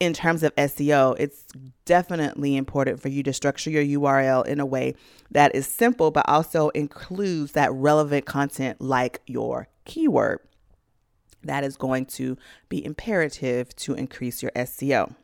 in 0.00 0.12
terms 0.12 0.42
of 0.42 0.52
SEO, 0.56 1.14
it's 1.20 1.44
definitely 1.84 2.56
important 2.56 3.00
for 3.00 3.08
you 3.08 3.22
to 3.22 3.32
structure 3.32 3.70
your 3.70 4.00
URL 4.00 4.44
in 4.44 4.58
a 4.58 4.66
way 4.66 4.96
that 5.30 5.54
is 5.54 5.68
simple, 5.68 6.10
but 6.10 6.28
also 6.28 6.70
includes 6.70 7.52
that 7.52 7.72
relevant 7.72 8.26
content 8.26 8.80
like 8.80 9.20
your 9.26 9.68
keyword. 9.84 10.40
That 11.44 11.62
is 11.62 11.76
going 11.76 12.06
to 12.06 12.36
be 12.68 12.84
imperative 12.84 13.74
to 13.76 13.94
increase 13.94 14.42
your 14.42 14.50
SEO. 14.52 15.14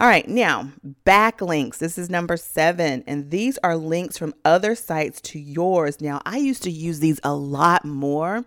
All 0.00 0.06
right, 0.06 0.26
now 0.26 0.72
backlinks. 1.04 1.76
This 1.76 1.98
is 1.98 2.08
number 2.08 2.38
seven, 2.38 3.04
and 3.06 3.30
these 3.30 3.58
are 3.58 3.76
links 3.76 4.16
from 4.16 4.32
other 4.46 4.74
sites 4.74 5.20
to 5.20 5.38
yours. 5.38 6.00
Now, 6.00 6.22
I 6.24 6.38
used 6.38 6.62
to 6.62 6.70
use 6.70 7.00
these 7.00 7.20
a 7.22 7.34
lot 7.34 7.84
more 7.84 8.46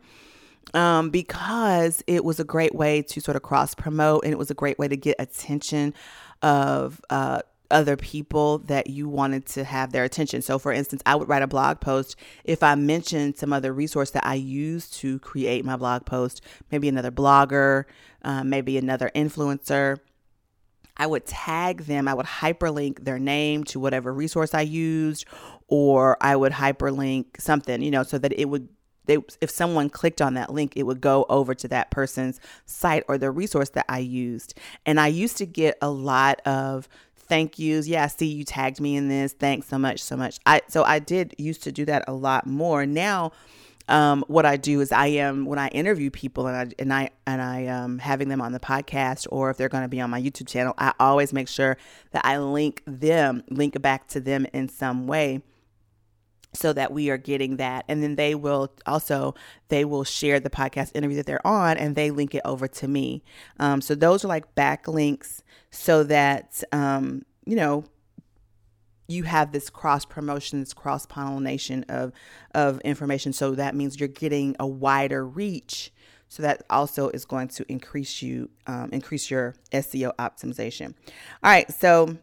um, 0.74 1.12
because 1.12 2.04
it 2.08 2.26
was 2.26 2.40
a 2.40 2.44
great 2.44 2.74
way 2.74 3.04
to 3.04 3.22
sort 3.22 3.38
of 3.38 3.44
cross 3.44 3.76
promote 3.76 4.24
and 4.24 4.34
it 4.34 4.40
was 4.40 4.50
a 4.50 4.56
great 4.56 4.80
way 4.80 4.88
to 4.88 4.98
get 4.98 5.16
attention 5.20 5.94
of 6.42 7.00
uh, 7.12 7.44
other 7.70 7.98
people 7.98 8.58
that 8.58 8.88
you 8.88 9.08
wanted 9.08 9.46
to 9.46 9.64
have 9.64 9.92
their 9.92 10.06
attention. 10.06 10.42
So, 10.42 10.58
for 10.58 10.74
instance, 10.74 11.04
I 11.06 11.14
would 11.14 11.30
write 11.30 11.44
a 11.44 11.48
blog 11.48 11.80
post 11.82 12.16
if 12.44 12.64
I 12.64 12.74
mentioned 12.74 13.38
some 13.38 13.54
other 13.54 13.72
resource 13.72 14.10
that 14.10 14.26
I 14.26 14.34
use 14.34 14.90
to 15.02 15.20
create 15.20 15.64
my 15.64 15.76
blog 15.76 16.08
post, 16.08 16.42
maybe 16.72 16.90
another 16.90 17.12
blogger, 17.12 17.84
uh, 18.24 18.44
maybe 18.44 18.76
another 18.76 19.12
influencer. 19.14 20.00
I 20.98 21.08
would 21.08 21.26
tag 21.26 21.86
them, 21.86 22.08
I 22.08 22.14
would 22.14 22.26
hyperlink 22.26 23.04
their 23.04 23.20
name 23.20 23.64
to 23.66 23.80
whatever 23.80 24.14
resource 24.14 24.54
I 24.54 24.62
used, 24.62 25.26
or 25.68 26.18
I 26.22 26.36
would 26.36 26.52
hyperlink 26.52 27.40
something, 27.40 27.82
you 27.82 27.92
know, 27.92 28.04
so 28.04 28.18
that 28.18 28.34
it 28.34 28.46
would 28.46 28.70
they 29.06 29.18
if 29.42 29.50
someone 29.50 29.90
clicked 29.90 30.22
on 30.22 30.36
that 30.36 30.54
link 30.54 30.74
it 30.76 30.84
would 30.84 31.02
go 31.02 31.26
over 31.28 31.54
to 31.54 31.68
that 31.68 31.92
person's 31.92 32.40
site 32.66 33.04
or 33.08 33.18
the 33.18 33.32
resource 33.32 33.70
that 33.70 33.86
I 33.90 34.00
used. 34.00 34.54
And 34.86 35.00
I 35.00 35.08
used 35.08 35.38
to 35.38 35.46
get 35.46 35.78
a 35.82 35.90
lot 35.90 36.40
of 36.46 36.88
thank 37.16 37.58
yous. 37.60 37.88
Yeah, 37.88 38.04
I 38.04 38.08
see 38.08 38.28
you 38.28 38.44
tagged 38.44 38.80
me 38.80 38.96
in 38.96 39.10
this. 39.10 39.34
Thanks 39.34 39.68
so 39.68 39.78
much, 39.78 40.02
so 40.02 40.16
much. 40.16 40.40
I 40.46 40.62
so 40.68 40.84
I 40.84 41.00
did 41.00 41.36
used 41.38 41.64
to 41.64 41.72
do 41.72 41.86
that 41.86 42.06
a 42.08 42.14
lot 42.14 42.46
more. 42.48 42.86
Now 42.86 43.32
um, 43.90 44.24
what 44.28 44.46
I 44.46 44.58
do 44.58 44.82
is 44.82 44.92
I 44.92 45.08
am 45.08 45.46
when 45.46 45.60
I 45.60 45.68
interview 45.70 46.10
people 46.10 46.48
and 46.48 46.56
I 46.56 46.74
and 46.80 46.94
I 46.94 47.10
and 47.28 47.42
I 47.42 47.60
am 47.62 47.84
um, 47.84 48.00
having 48.00 48.30
them 48.30 48.42
on 48.42 48.54
the 48.54 48.60
podcast 48.60 49.28
or 49.30 49.50
if 49.50 49.58
they're 49.58 49.70
going 49.70 49.84
to 49.84 49.90
be 49.90 50.00
on 50.00 50.10
my 50.10 50.22
YouTube 50.22 50.48
channel, 50.48 50.74
I 50.78 50.94
always 51.00 51.34
make 51.34 51.48
sure 51.48 51.78
that 52.12 52.26
I 52.26 52.38
link 52.38 52.82
them, 52.86 53.44
link 53.50 53.80
back 53.82 54.08
to 54.10 54.22
them 54.22 54.46
in 54.54 54.70
some 54.70 55.08
way 55.08 55.42
so 56.54 56.72
that 56.72 56.94
we 56.94 57.10
are 57.10 57.18
getting 57.18 57.58
that. 57.58 57.84
And 57.88 58.02
then 58.02 58.16
they 58.16 58.36
will 58.36 58.72
also 58.86 59.36
they 59.68 59.86
will 59.86 60.04
share 60.04 60.40
the 60.40 60.50
podcast 60.50 60.92
interview 60.96 61.18
that 61.18 61.26
they're 61.26 61.46
on 61.46 61.78
and 61.78 61.96
they 61.96 62.12
link 62.12 62.36
it 62.36 62.42
over 62.46 62.68
to 62.68 62.88
me. 62.88 63.24
Um, 63.60 63.82
so 63.82 63.96
those 63.96 64.24
are 64.24 64.30
like 64.30 64.56
backlinks 64.56 65.42
so 65.72 66.04
that 66.04 66.64
um, 66.72 67.24
you 67.46 67.56
know 67.56 67.84
you 69.14 69.24
have 69.24 69.52
this 69.52 69.70
cross 69.70 70.06
promotion, 70.06 70.60
this 70.60 70.74
cross 70.74 71.06
pollination 71.06 71.86
of 71.90 72.12
of 72.54 72.80
information. 72.82 73.34
So 73.34 73.52
that 73.56 73.76
means 73.76 74.00
you're 74.00 74.10
getting 74.10 74.56
a 74.60 74.68
wider 74.68 75.26
reach. 75.26 75.92
So 76.30 76.42
that 76.42 76.64
also 76.70 77.10
is 77.10 77.26
going 77.26 77.50
to 77.50 77.72
increase 77.72 78.22
you 78.22 78.50
um, 78.68 78.90
increase 78.92 79.30
your 79.30 79.56
SEO 79.72 80.16
optimization. 80.18 80.96
All 81.44 81.52
right, 81.52 81.72
so 81.72 82.18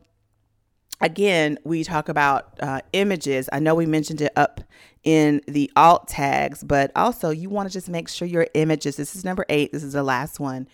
again, 1.00 1.58
we 1.64 1.84
talk 1.84 2.08
about 2.08 2.58
uh, 2.60 2.80
images. 2.92 3.48
I 3.52 3.60
know 3.60 3.74
we 3.74 3.86
mentioned 3.86 4.20
it 4.20 4.32
up 4.36 4.60
in 5.02 5.40
the 5.46 5.70
alt 5.76 6.08
tags, 6.08 6.62
but 6.62 6.90
also 6.94 7.30
you 7.30 7.48
want 7.48 7.68
to 7.68 7.72
just 7.72 7.88
make 7.88 8.08
sure 8.08 8.28
your 8.28 8.46
images. 8.54 8.96
This 8.96 9.14
is 9.16 9.24
number 9.24 9.46
eight. 9.48 9.72
This 9.72 9.82
is 9.82 9.94
the 9.94 10.02
last 10.02 10.40
one. 10.40 10.68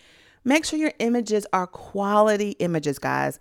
Make 0.44 0.64
sure 0.64 0.78
your 0.78 0.92
images 0.98 1.46
are 1.52 1.66
quality 1.66 2.52
images, 2.52 2.98
guys. 2.98 3.38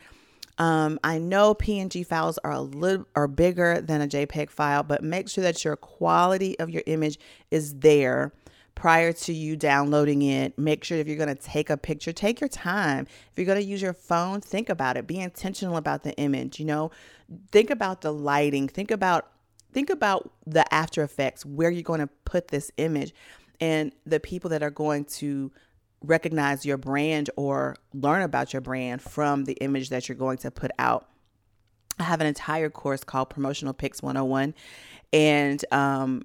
Um, 0.58 1.00
I 1.04 1.18
know 1.18 1.54
PNG 1.54 2.06
files 2.06 2.38
are 2.44 2.52
a 2.52 2.62
little 2.62 3.06
are 3.16 3.28
bigger 3.28 3.82
than 3.82 4.02
a 4.02 4.08
JPEG 4.08 4.50
file, 4.50 4.84
but 4.84 5.04
make 5.04 5.28
sure 5.30 5.44
that 5.44 5.64
your 5.66 5.76
quality 5.76 6.58
of 6.60 6.70
your 6.70 6.84
image 6.86 7.20
is 7.52 7.80
there 7.80 8.32
prior 8.76 9.12
to 9.14 9.34
you 9.34 9.56
downloading 9.56 10.22
it. 10.22 10.58
Make 10.58 10.84
sure 10.84 10.98
if 10.98 11.08
you're 11.08 11.18
going 11.18 11.36
to 11.36 11.42
take 11.42 11.70
a 11.70 11.78
picture, 11.78 12.12
take 12.12 12.40
your 12.40 12.50
time. 12.50 13.08
If 13.32 13.38
you're 13.38 13.46
going 13.46 13.62
to 13.62 13.66
use 13.66 13.82
your 13.82 13.94
phone, 13.94 14.42
think 14.42 14.70
about 14.70 14.98
it. 14.98 15.08
Be 15.08 15.20
intentional 15.20 15.78
about 15.78 16.04
the 16.04 16.16
image, 16.18 16.60
you 16.60 16.66
know. 16.66 16.92
Think 17.52 17.70
about 17.70 18.02
the 18.02 18.14
lighting. 18.14 18.68
Think 18.68 18.92
about 18.92 19.28
think 19.74 19.90
about 19.90 20.32
the 20.46 20.72
after 20.74 21.04
effects 21.04 21.46
where 21.46 21.70
you're 21.70 21.84
going 21.84 22.00
to 22.00 22.08
put 22.24 22.48
this 22.48 22.72
image 22.78 23.14
and 23.60 23.92
the 24.06 24.22
people 24.22 24.50
that 24.50 24.64
are 24.64 24.70
going 24.70 25.04
to 25.06 25.52
recognize 26.06 26.66
your 26.66 26.78
brand 26.78 27.30
or 27.36 27.76
learn 27.94 28.22
about 28.22 28.54
your 28.54 28.62
brand 28.62 29.02
from 29.02 29.46
the 29.46 29.54
image 29.54 29.90
that 29.90 30.08
you're 30.08 30.18
going 30.18 30.38
to 30.40 30.52
put 30.52 30.72
out. 30.80 31.08
I 32.00 32.04
have 32.04 32.22
an 32.22 32.28
entire 32.28 32.70
course 32.70 33.04
called 33.04 33.30
Promotional 33.30 33.74
Pics 33.74 34.02
101 34.02 34.54
and 35.14 35.66
um, 35.72 36.24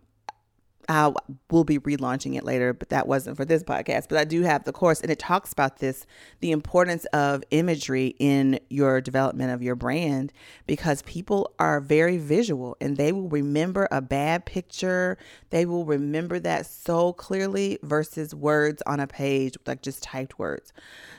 I 0.91 1.13
will 1.53 1.63
be 1.63 1.79
relaunching 1.79 2.37
it 2.37 2.43
later, 2.43 2.73
but 2.73 2.89
that 2.89 3.07
wasn't 3.07 3.37
for 3.37 3.45
this 3.45 3.63
podcast. 3.63 4.09
But 4.09 4.19
I 4.19 4.25
do 4.25 4.43
have 4.43 4.65
the 4.65 4.73
course, 4.73 5.01
and 5.01 5.09
it 5.09 5.21
talks 5.21 5.53
about 5.53 5.79
this 5.79 6.05
the 6.41 6.51
importance 6.51 7.05
of 7.07 7.45
imagery 7.53 8.17
in 8.19 8.59
your 8.71 9.01
development 9.01 9.53
of 9.53 9.63
your 9.63 9.77
brand 9.77 10.33
because 10.67 11.03
people 11.03 11.55
are 11.61 11.81
very 11.81 12.19
visual 12.19 12.77
and 12.81 12.97
they 12.97 13.13
will 13.13 13.29
remember 13.29 13.87
a 13.93 14.01
bad 14.01 14.45
picture. 14.45 15.17
They 15.51 15.65
will 15.65 15.85
remember 15.85 16.41
that 16.41 16.67
so 16.67 17.13
clearly 17.13 17.79
versus 17.85 18.35
words 18.35 18.83
on 18.85 18.99
a 18.99 19.07
page, 19.07 19.57
like 19.67 19.83
just 19.83 20.03
typed 20.03 20.41
words. 20.41 20.73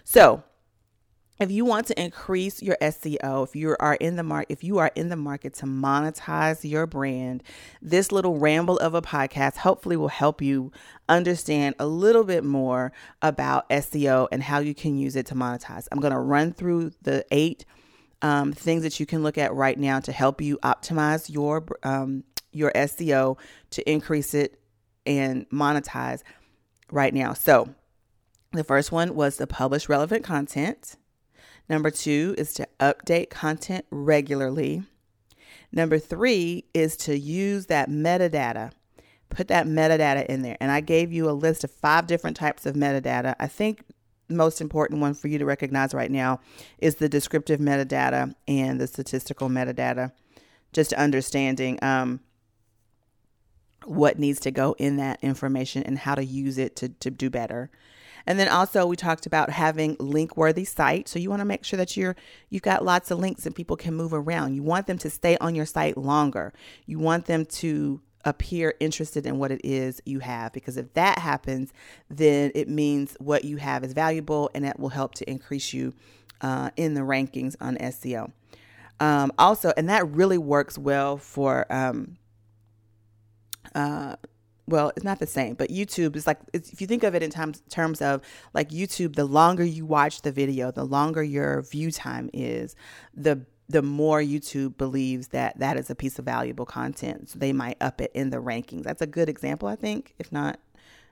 So, 0.03 0.43
if 1.41 1.49
you 1.49 1.65
want 1.65 1.87
to 1.87 1.99
increase 1.99 2.61
your 2.61 2.77
SEO, 2.79 3.43
if 3.43 3.55
you 3.55 3.75
are 3.79 3.95
in 3.95 4.15
the 4.15 4.23
market, 4.23 4.53
if 4.53 4.63
you 4.63 4.77
are 4.77 4.91
in 4.93 5.09
the 5.09 5.15
market 5.15 5.55
to 5.55 5.65
monetize 5.65 6.69
your 6.69 6.85
brand, 6.85 7.41
this 7.81 8.11
little 8.11 8.37
ramble 8.37 8.77
of 8.77 8.93
a 8.93 9.01
podcast 9.01 9.57
hopefully 9.57 9.97
will 9.97 10.07
help 10.07 10.39
you 10.39 10.71
understand 11.09 11.73
a 11.79 11.87
little 11.87 12.23
bit 12.23 12.43
more 12.43 12.91
about 13.23 13.67
SEO 13.71 14.27
and 14.31 14.43
how 14.43 14.59
you 14.59 14.75
can 14.75 14.95
use 14.95 15.15
it 15.15 15.25
to 15.25 15.35
monetize. 15.35 15.87
I'm 15.91 15.99
going 15.99 16.13
to 16.13 16.19
run 16.19 16.53
through 16.53 16.91
the 17.01 17.25
eight 17.31 17.65
um, 18.21 18.53
things 18.53 18.83
that 18.83 18.99
you 18.99 19.07
can 19.07 19.23
look 19.23 19.39
at 19.39 19.51
right 19.51 19.79
now 19.79 19.99
to 19.99 20.11
help 20.11 20.41
you 20.41 20.59
optimize 20.59 21.27
your 21.27 21.65
um, 21.81 22.23
your 22.51 22.71
SEO 22.73 23.39
to 23.71 23.91
increase 23.91 24.35
it 24.35 24.61
and 25.07 25.49
monetize 25.49 26.21
right 26.91 27.13
now. 27.13 27.33
So, 27.33 27.73
the 28.51 28.63
first 28.63 28.91
one 28.91 29.15
was 29.15 29.37
to 29.37 29.47
publish 29.47 29.89
relevant 29.89 30.23
content. 30.23 30.97
Number 31.71 31.89
two 31.89 32.35
is 32.37 32.53
to 32.55 32.67
update 32.81 33.29
content 33.29 33.85
regularly. 33.91 34.83
Number 35.71 35.99
three 35.99 36.65
is 36.73 36.97
to 36.97 37.17
use 37.17 37.67
that 37.67 37.89
metadata. 37.89 38.73
Put 39.29 39.47
that 39.47 39.67
metadata 39.67 40.25
in 40.25 40.41
there. 40.41 40.57
And 40.59 40.69
I 40.69 40.81
gave 40.81 41.13
you 41.13 41.29
a 41.29 41.31
list 41.31 41.63
of 41.63 41.71
five 41.71 42.07
different 42.07 42.35
types 42.35 42.65
of 42.65 42.75
metadata. 42.75 43.35
I 43.39 43.47
think 43.47 43.85
most 44.27 44.59
important 44.59 44.99
one 44.99 45.13
for 45.13 45.29
you 45.29 45.39
to 45.39 45.45
recognize 45.45 45.93
right 45.93 46.11
now 46.11 46.41
is 46.79 46.95
the 46.95 47.07
descriptive 47.07 47.61
metadata 47.61 48.35
and 48.49 48.81
the 48.81 48.87
statistical 48.87 49.47
metadata. 49.47 50.11
Just 50.73 50.91
understanding 50.91 51.79
um, 51.81 52.19
what 53.85 54.19
needs 54.19 54.41
to 54.41 54.51
go 54.51 54.75
in 54.77 54.97
that 54.97 55.19
information 55.21 55.83
and 55.83 55.99
how 55.99 56.15
to 56.15 56.25
use 56.25 56.57
it 56.57 56.75
to, 56.75 56.89
to 56.89 57.09
do 57.09 57.29
better. 57.29 57.71
And 58.25 58.39
then 58.39 58.47
also 58.47 58.85
we 58.85 58.95
talked 58.95 59.25
about 59.25 59.49
having 59.49 59.95
link 59.99 60.37
worthy 60.37 60.65
sites. 60.65 61.11
So 61.11 61.19
you 61.19 61.29
want 61.29 61.41
to 61.41 61.45
make 61.45 61.63
sure 61.63 61.77
that 61.77 61.95
you're 61.97 62.15
you've 62.49 62.61
got 62.61 62.85
lots 62.85 63.11
of 63.11 63.19
links 63.19 63.45
and 63.45 63.55
people 63.55 63.75
can 63.75 63.95
move 63.95 64.13
around. 64.13 64.55
You 64.55 64.63
want 64.63 64.87
them 64.87 64.97
to 64.99 65.09
stay 65.09 65.37
on 65.37 65.55
your 65.55 65.65
site 65.65 65.97
longer. 65.97 66.53
You 66.85 66.99
want 66.99 67.25
them 67.25 67.45
to 67.45 68.01
appear 68.23 68.75
interested 68.79 69.25
in 69.25 69.39
what 69.39 69.51
it 69.51 69.61
is 69.63 70.01
you 70.05 70.19
have 70.19 70.53
because 70.53 70.77
if 70.77 70.93
that 70.93 71.19
happens, 71.19 71.73
then 72.09 72.51
it 72.53 72.69
means 72.69 73.15
what 73.19 73.43
you 73.43 73.57
have 73.57 73.83
is 73.83 73.93
valuable 73.93 74.49
and 74.53 74.63
that 74.63 74.79
will 74.79 74.89
help 74.89 75.15
to 75.15 75.29
increase 75.29 75.73
you 75.73 75.93
uh, 76.41 76.69
in 76.77 76.93
the 76.93 77.01
rankings 77.01 77.55
on 77.59 77.77
SEO. 77.77 78.31
Um, 78.99 79.31
also, 79.39 79.73
and 79.75 79.89
that 79.89 80.07
really 80.09 80.37
works 80.37 80.77
well 80.77 81.17
for 81.17 81.65
um, 81.73 82.17
uh, 83.73 84.15
well, 84.71 84.91
it's 84.95 85.03
not 85.03 85.19
the 85.19 85.27
same, 85.27 85.55
but 85.55 85.69
YouTube 85.69 86.15
is 86.15 86.25
like 86.25 86.39
if 86.53 86.81
you 86.81 86.87
think 86.87 87.03
of 87.03 87.13
it 87.13 87.21
in 87.21 87.29
terms 87.29 87.61
terms 87.69 88.01
of 88.01 88.21
like 88.53 88.69
YouTube, 88.69 89.15
the 89.15 89.25
longer 89.25 89.63
you 89.63 89.85
watch 89.85 90.21
the 90.21 90.31
video, 90.31 90.71
the 90.71 90.85
longer 90.85 91.21
your 91.21 91.61
view 91.61 91.91
time 91.91 92.29
is, 92.33 92.75
the 93.13 93.45
the 93.69 93.81
more 93.81 94.19
YouTube 94.21 94.77
believes 94.77 95.29
that 95.29 95.57
that 95.59 95.77
is 95.77 95.89
a 95.89 95.95
piece 95.95 96.19
of 96.19 96.25
valuable 96.25 96.65
content. 96.65 97.29
So 97.29 97.39
they 97.39 97.53
might 97.53 97.77
up 97.81 98.01
it 98.01 98.11
in 98.13 98.29
the 98.29 98.37
rankings. 98.37 98.83
That's 98.83 99.01
a 99.01 99.07
good 99.07 99.29
example, 99.29 99.67
I 99.67 99.75
think. 99.75 100.13
If 100.19 100.31
not, 100.31 100.59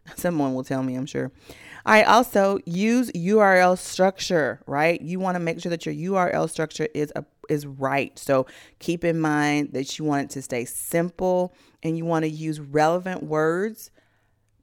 someone 0.15 0.53
will 0.53 0.63
tell 0.63 0.83
me, 0.83 0.95
I'm 0.95 1.05
sure. 1.05 1.31
Right, 1.85 2.05
also 2.05 2.59
use 2.65 3.11
URL 3.13 3.77
structure, 3.77 4.61
right? 4.67 5.01
You 5.01 5.19
want 5.19 5.35
to 5.35 5.39
make 5.39 5.59
sure 5.59 5.71
that 5.71 5.87
your 5.87 5.95
URL 5.95 6.47
structure 6.49 6.87
is 6.93 7.11
a 7.15 7.25
is 7.49 7.65
right. 7.65 8.17
So 8.19 8.45
keep 8.77 9.03
in 9.03 9.19
mind 9.19 9.73
that 9.73 9.97
you 9.97 10.05
want 10.05 10.25
it 10.25 10.29
to 10.35 10.41
stay 10.43 10.65
simple 10.65 11.55
and 11.81 11.97
you 11.97 12.05
want 12.05 12.23
to 12.23 12.29
use 12.29 12.59
relevant 12.59 13.23
words, 13.23 13.89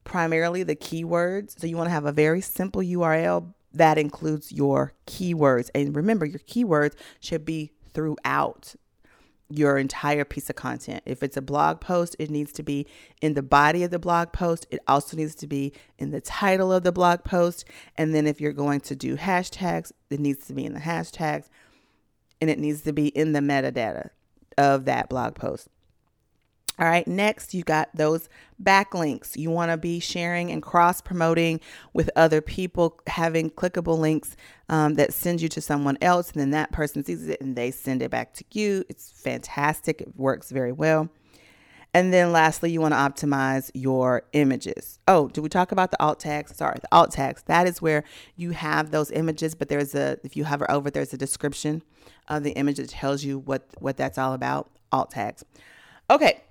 primarily 0.05 0.62
the 0.62 0.77
keywords. 0.77 1.59
So 1.59 1.66
you 1.66 1.77
want 1.77 1.88
to 1.88 1.92
have 1.92 2.07
a 2.07 2.12
very 2.12 2.40
simple 2.40 2.81
URL 2.81 3.53
that 3.72 3.99
includes 3.99 4.53
your 4.53 4.92
keywords. 5.07 5.68
And 5.75 5.94
remember, 5.96 6.25
your 6.25 6.38
keywords 6.40 6.94
should 7.20 7.44
be 7.44 7.72
throughout 7.92 8.77
your 9.48 9.78
entire 9.78 10.24
piece 10.24 10.50
of 10.50 10.56
content. 10.56 11.02
If 11.06 11.22
it's 11.22 11.37
a 11.37 11.42
blog 11.42 11.80
post, 11.80 12.16
it 12.18 12.30
needs 12.30 12.52
to 12.52 12.62
be 12.62 12.87
in 13.20 13.35
the 13.35 13.42
body 13.42 13.85
of 13.85 13.90
the 13.90 13.98
blog 13.98 14.32
post. 14.32 14.66
It 14.70 14.80
also 14.88 15.16
needs 15.16 15.35
to 15.37 15.46
be 15.46 15.72
in 15.98 16.11
the 16.11 16.20
title 16.20 16.72
of 16.72 16.82
the 16.82 16.92
blog 16.92 17.22
post. 17.22 17.64
And 17.96 18.14
then 18.14 18.26
if 18.26 18.40
you're 18.40 18.52
going 18.52 18.80
to 18.80 18.96
do 18.96 19.16
hashtags, 19.16 19.92
it 20.11 20.20
needs 20.20 20.46
to 20.46 20.52
be 20.52 20.64
in 20.64 20.74
the 20.74 20.80
hashtags 20.80 21.48
and 22.40 22.50
it 22.50 22.59
needs 22.59 22.82
to 22.82 22.92
be 22.92 23.09
in 23.09 23.32
the 23.32 23.40
metadata 23.40 24.11
of 24.59 24.85
that 24.87 25.09
blog 25.09 25.35
post. 25.35 25.68
All 26.79 26.87
right, 26.87 27.09
next 27.09 27.55
you 27.55 27.62
got 27.62 27.89
those 27.95 28.29
backlinks. 28.62 29.35
You 29.35 29.51
want 29.51 29.71
to 29.71 29.79
be 29.79 29.99
sharing 29.99 30.51
and 30.51 30.62
cross 30.62 31.01
promoting 31.01 31.61
with 31.95 32.11
other 32.17 32.43
people, 32.43 33.01
having 33.07 33.51
clickable 33.51 33.99
links 33.99 34.37
um, 34.69 34.95
that 34.95 35.15
send 35.15 35.41
you 35.41 35.49
to 35.51 35.61
someone 35.62 35.97
else, 36.03 36.33
and 36.33 36.41
then 36.41 36.51
that 36.51 36.73
person 36.73 37.03
sees 37.03 37.29
it 37.29 37.41
and 37.41 37.57
they 37.57 37.71
send 37.71 38.03
it 38.03 38.11
back 38.11 38.35
to 38.35 38.45
you. 38.53 38.85
It's 38.91 39.11
fantastic, 39.11 40.03
it 40.03 40.17
works 40.17 40.51
very 40.51 40.73
well. 40.73 41.09
And 41.95 42.12
then 42.12 42.31
lastly, 42.31 42.71
you 42.71 42.83
want 42.83 42.93
to 42.93 43.27
optimize 43.27 43.71
your 43.73 44.25
images. 44.35 44.99
Oh, 45.09 45.29
did 45.29 45.41
we 45.41 45.49
talk 45.49 45.73
about 45.73 45.93
the 45.93 46.03
alt 46.03 46.21
tags? 46.21 46.55
Sorry, 46.55 46.77
the 46.79 46.89
alt 46.93 47.11
tags. 47.11 47.43
That 47.45 47.67
is 47.67 47.81
where 47.81 48.05
you 48.37 48.51
have 48.51 48.91
those 48.91 49.11
images, 49.11 49.55
but 49.55 49.71
there's 49.71 49.95
a, 49.95 50.19
if 50.23 50.37
you 50.37 50.45
hover 50.45 50.71
over, 50.71 50.91
there's 50.91 51.15
a 51.15 51.17
description 51.17 51.83
of 52.29 52.43
the 52.43 52.51
image 52.51 52.77
that 52.77 52.91
tells 52.91 53.25
you 53.25 53.39
what, 53.39 53.67
what 53.79 53.97
that's 53.97 54.19
all 54.19 54.35
about. 54.35 54.71
Alt 54.93 55.12
tags. 55.12 55.43
Okay, 56.11 56.43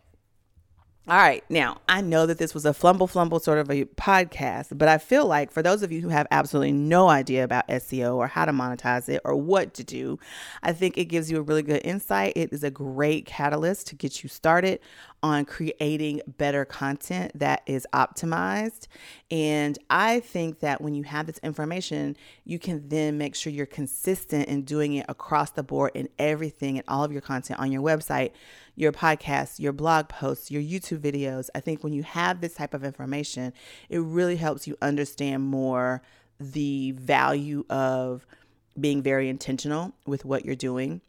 all 1.08 1.18
right. 1.18 1.44
Now, 1.50 1.82
I 1.88 2.02
know 2.02 2.26
that 2.26 2.40
this 2.40 2.56
was 2.56 2.66
a 2.66 2.74
flumble 2.74 3.06
flumble 3.06 3.40
sort 3.40 3.60
of 3.60 3.70
a 3.70 3.86
podcast, 3.86 4.76
but 4.76 4.88
I 4.88 4.98
feel 4.98 5.28
like 5.28 5.52
for 5.52 5.62
those 5.62 5.84
of 5.84 5.92
you 5.92 6.02
who 6.02 6.10
have 6.10 6.26
absolutely 6.32 6.72
no 6.72 7.10
idea 7.10 7.44
about 7.44 7.68
SEO 7.68 8.16
or 8.16 8.26
how 8.26 8.46
to 8.46 8.52
monetize 8.52 9.08
it 9.08 9.22
or 9.24 9.36
what 9.36 9.76
to 9.76 9.84
do, 9.84 10.18
I 10.64 10.74
think 10.74 10.98
it 10.98 11.06
gives 11.06 11.30
you 11.30 11.38
a 11.38 11.44
really 11.44 11.62
good 11.62 11.82
insight. 11.86 12.34
It 12.36 12.52
is 12.52 12.64
a 12.64 12.72
great 12.72 13.28
catalyst 13.28 13.86
to 13.88 13.96
get 13.96 14.24
you 14.24 14.30
started 14.30 14.80
on 15.22 15.46
creating 15.46 16.22
better 16.38 16.66
content 16.66 17.32
that 17.36 17.62
is 17.68 17.86
optimized. 17.94 18.88
And 19.30 19.78
I 19.92 20.22
think 20.22 20.60
that 20.60 20.82
when 20.82 20.96
you 20.96 21.04
have 21.04 21.28
this 21.28 21.40
information, 21.44 22.18
you 22.46 22.58
can 22.58 22.90
then 22.90 23.18
make 23.18 23.36
sure 23.36 23.54
you're 23.54 23.66
consistent 23.68 24.48
in 24.48 24.64
doing 24.64 24.94
it 24.94 25.06
across 25.08 25.52
the 25.52 25.64
board 25.64 25.92
in 25.94 26.10
everything 26.18 26.78
and 26.78 26.88
all 26.88 27.04
of 27.04 27.12
your 27.12 27.22
content 27.22 27.60
on 27.60 27.72
your 27.72 27.82
website 27.84 28.32
your 28.76 28.92
podcasts, 28.92 29.60
your 29.60 29.74
blog 29.74 30.10
posts, 30.10 30.52
your 30.52 30.62
YouTube 30.62 31.00
videos. 31.00 31.50
I 31.56 31.60
think 31.60 31.84
when 31.84 31.94
you 31.94 32.04
have 32.04 32.42
this 32.42 32.56
type 32.56 32.74
of 32.74 32.84
information, 32.84 33.54
it 33.90 34.00
really 34.00 34.36
helps 34.36 34.68
you 34.68 34.78
understand 34.82 35.44
more 35.44 36.02
the 36.40 36.92
value 36.92 37.66
of 37.70 38.26
being 38.80 39.02
very 39.02 39.30
intentional 39.30 39.94
with 40.06 40.26
what 40.26 40.46
you're 40.46 40.56
doing. 40.56 41.02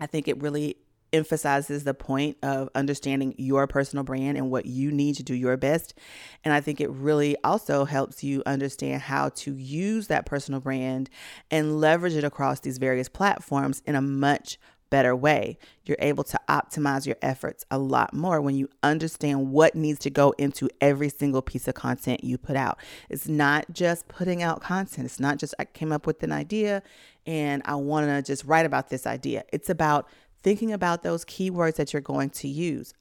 I 0.00 0.06
think 0.06 0.26
it 0.26 0.40
really 0.42 0.76
emphasizes 1.12 1.84
the 1.84 1.94
point 1.94 2.38
of 2.42 2.70
understanding 2.74 3.34
your 3.36 3.66
personal 3.66 4.02
brand 4.02 4.38
and 4.38 4.50
what 4.50 4.66
you 4.66 4.90
need 4.90 5.14
to 5.16 5.22
do 5.22 5.34
your 5.34 5.56
best. 5.56 5.94
And 6.42 6.54
I 6.54 6.60
think 6.60 6.80
it 6.80 6.90
really 6.90 7.36
also 7.44 7.84
helps 7.84 8.24
you 8.24 8.42
understand 8.46 9.02
how 9.02 9.28
to 9.30 9.54
use 9.54 10.06
that 10.06 10.26
personal 10.26 10.60
brand 10.60 11.10
and 11.50 11.80
leverage 11.80 12.14
it 12.14 12.24
across 12.24 12.60
these 12.60 12.78
various 12.78 13.08
platforms 13.08 13.82
in 13.86 13.94
a 13.94 14.02
much 14.02 14.58
better 14.92 15.16
way. 15.16 15.56
You're 15.86 15.96
able 16.00 16.22
to 16.24 16.38
optimize 16.50 17.06
your 17.06 17.16
efforts 17.22 17.64
a 17.70 17.78
lot 17.78 18.12
more 18.12 18.42
when 18.42 18.54
you 18.56 18.68
understand 18.82 19.50
what 19.50 19.74
needs 19.74 19.98
to 20.00 20.10
go 20.10 20.32
into 20.36 20.68
every 20.82 21.08
single 21.08 21.40
piece 21.40 21.66
of 21.66 21.74
content 21.74 22.22
you 22.22 22.36
put 22.36 22.56
out. 22.56 22.78
It's 23.08 23.26
not 23.26 23.72
just 23.72 24.06
putting 24.06 24.42
out 24.42 24.60
content, 24.60 25.06
it's 25.06 25.18
not 25.18 25.38
just 25.38 25.54
I 25.58 25.64
came 25.64 25.92
up 25.92 26.06
with 26.06 26.22
an 26.22 26.30
idea 26.30 26.82
and 27.26 27.62
I 27.64 27.76
want 27.76 28.06
to 28.06 28.20
just 28.22 28.44
write 28.44 28.66
about 28.66 28.90
this 28.90 29.06
idea. 29.06 29.44
It's 29.50 29.70
about 29.70 30.08
thinking 30.42 30.74
about 30.74 31.02
those 31.02 31.24
keywords 31.24 31.76
that 31.76 31.94
you're 31.94 32.02
going 32.02 32.28
to 32.28 32.48
use, 32.48 32.92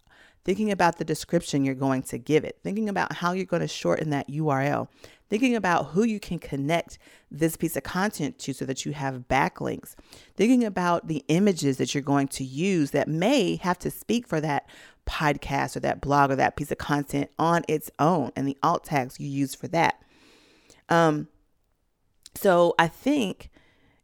thinking 0.46 0.72
about 0.72 0.98
the 0.98 1.04
description 1.04 1.66
you're 1.66 1.76
going 1.76 2.04
to 2.04 2.18
give 2.18 2.46
it, 2.46 2.58
thinking 2.64 2.88
about 2.88 3.12
how 3.12 3.34
you're 3.34 3.46
going 3.46 3.64
to 3.64 3.68
shorten 3.68 4.12
that 4.12 4.30
URL, 4.30 4.88
thinking 5.32 5.56
about 5.56 5.86
who 5.92 6.04
you 6.04 6.20
can 6.20 6.38
connect 6.38 6.98
this 7.32 7.56
piece 7.56 7.78
of 7.78 7.84
content 7.84 8.38
to 8.38 8.52
so 8.52 8.66
that 8.66 8.86
you 8.86 8.92
have 8.92 9.30
backlinks, 9.30 9.96
thinking 10.36 10.66
about 10.66 11.08
the 11.08 11.24
images 11.30 11.78
that 11.78 11.96
you're 11.96 12.04
going 12.04 12.28
to 12.28 12.44
use 12.44 12.92
that 12.92 13.08
may 13.08 13.56
have 13.56 13.80
to 13.80 13.90
speak 13.90 14.28
for 14.28 14.42
that 14.42 14.68
podcast 15.06 15.78
or 15.78 15.80
that 15.80 16.02
blog 16.02 16.32
or 16.32 16.36
that 16.36 16.58
piece 16.58 16.70
of 16.70 16.78
content 16.78 17.30
on 17.40 17.64
its 17.70 17.90
own 17.98 18.30
and 18.36 18.46
the 18.46 18.58
alt 18.62 18.84
tags 18.84 19.22
you 19.22 19.28
use 19.30 19.56
for 19.56 19.70
that. 19.70 20.04
Um, 20.90 21.30
so 22.36 22.76
I 22.78 22.90
think 22.90 23.51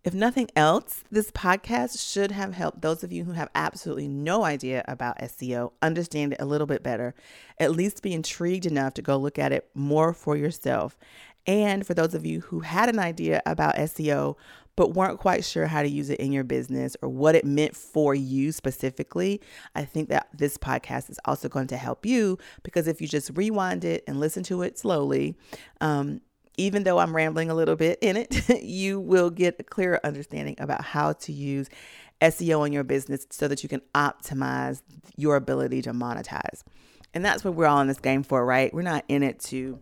if 0.08 0.13
nothing 0.13 0.48
else, 0.56 1.04
this 1.12 1.32
podcast 1.32 2.13
should 2.13 2.32
have 2.32 2.54
helped 2.54 2.82
those 2.82 3.04
of 3.04 3.12
you 3.12 3.26
who 3.26 3.34
have 3.34 3.50
absolutely 3.54 4.08
no 4.08 4.46
idea 4.46 4.82
about 4.88 5.20
SEO 5.20 5.74
understand 5.82 6.32
it 6.32 6.39
a 6.39 6.46
little 6.46 6.65
bit 6.65 6.82
better, 6.82 7.13
at 7.60 7.74
least 7.74 8.02
be 8.02 8.13
intrigued 8.13 8.65
enough 8.65 8.93
to 8.93 9.02
go 9.02 9.17
look 9.17 9.38
at 9.38 9.52
it 9.52 9.70
more 9.76 10.13
for 10.13 10.38
yourself. 10.38 10.98
And 11.46 11.86
for 11.86 11.93
those 11.93 12.13
of 12.13 12.26
you 12.26 12.39
who 12.39 12.62
had 12.62 12.88
an 12.88 13.00
idea 13.00 13.41
about 13.46 13.76
SEO 13.76 14.38
but 14.78 14.93
weren't 14.93 15.20
quite 15.20 15.43
sure 15.43 15.65
how 15.65 15.82
to 15.82 15.89
use 15.89 16.10
it 16.10 16.22
in 16.22 16.32
your 16.32 16.46
business 16.46 16.96
or 17.02 17.10
what 17.10 17.36
it 17.36 17.43
meant 17.43 17.76
for 17.76 18.15
you 18.15 18.54
specifically, 18.54 19.41
I 19.76 19.84
think 19.84 20.08
that 20.08 20.30
this 20.34 20.58
podcast 20.58 21.10
is 21.10 21.20
also 21.26 21.50
going 21.50 21.67
to 21.67 21.78
help 21.78 22.06
you 22.06 22.38
because 22.63 22.88
if 22.88 23.02
you 23.02 23.10
just 23.10 23.32
rewind 23.34 23.84
it 23.84 24.06
and 24.08 24.22
listen 24.22 24.43
to 24.43 24.62
it 24.62 24.78
slowly, 24.78 25.36
um, 25.82 26.22
even 26.58 26.84
though 26.84 26.98
I'm 26.98 27.15
rambling 27.15 27.50
a 27.50 27.56
little 27.56 27.76
bit 27.76 28.00
in 28.02 28.17
it, 28.17 28.50
you 28.63 29.00
will 29.00 29.30
get 29.30 29.56
a 29.60 29.63
clearer 29.63 30.00
understanding 30.04 30.56
about 30.60 30.84
how 30.84 31.13
to 31.13 31.32
use 31.32 31.70
SEO 32.22 32.65
in 32.65 32.74
your 32.74 32.84
business 32.84 33.28
so 33.30 33.48
that 33.48 33.63
you 33.63 33.70
can 33.70 33.82
optimize 33.93 34.82
your 35.15 35.36
ability 35.36 35.84
to 35.84 35.93
monetize. 35.93 36.63
And 37.13 37.24
that's 37.24 37.43
what 37.43 37.54
we're 37.54 37.67
all 37.67 37.80
in 37.80 37.88
this 37.88 38.00
game 38.00 38.24
for, 38.24 38.46
right? 38.46 38.74
We're 38.74 38.82
not 38.82 39.06
in 39.08 39.24
it 39.24 39.39
to, 39.41 39.80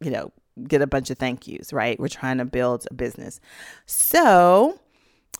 you 0.00 0.10
know, 0.10 0.32
get 0.66 0.82
a 0.82 0.86
bunch 0.86 1.10
of 1.10 1.18
thank 1.18 1.46
yous, 1.46 1.72
right? 1.72 1.98
We're 1.98 2.08
trying 2.08 2.38
to 2.38 2.44
build 2.44 2.86
a 2.90 2.94
business. 2.94 3.40
So, 3.86 4.78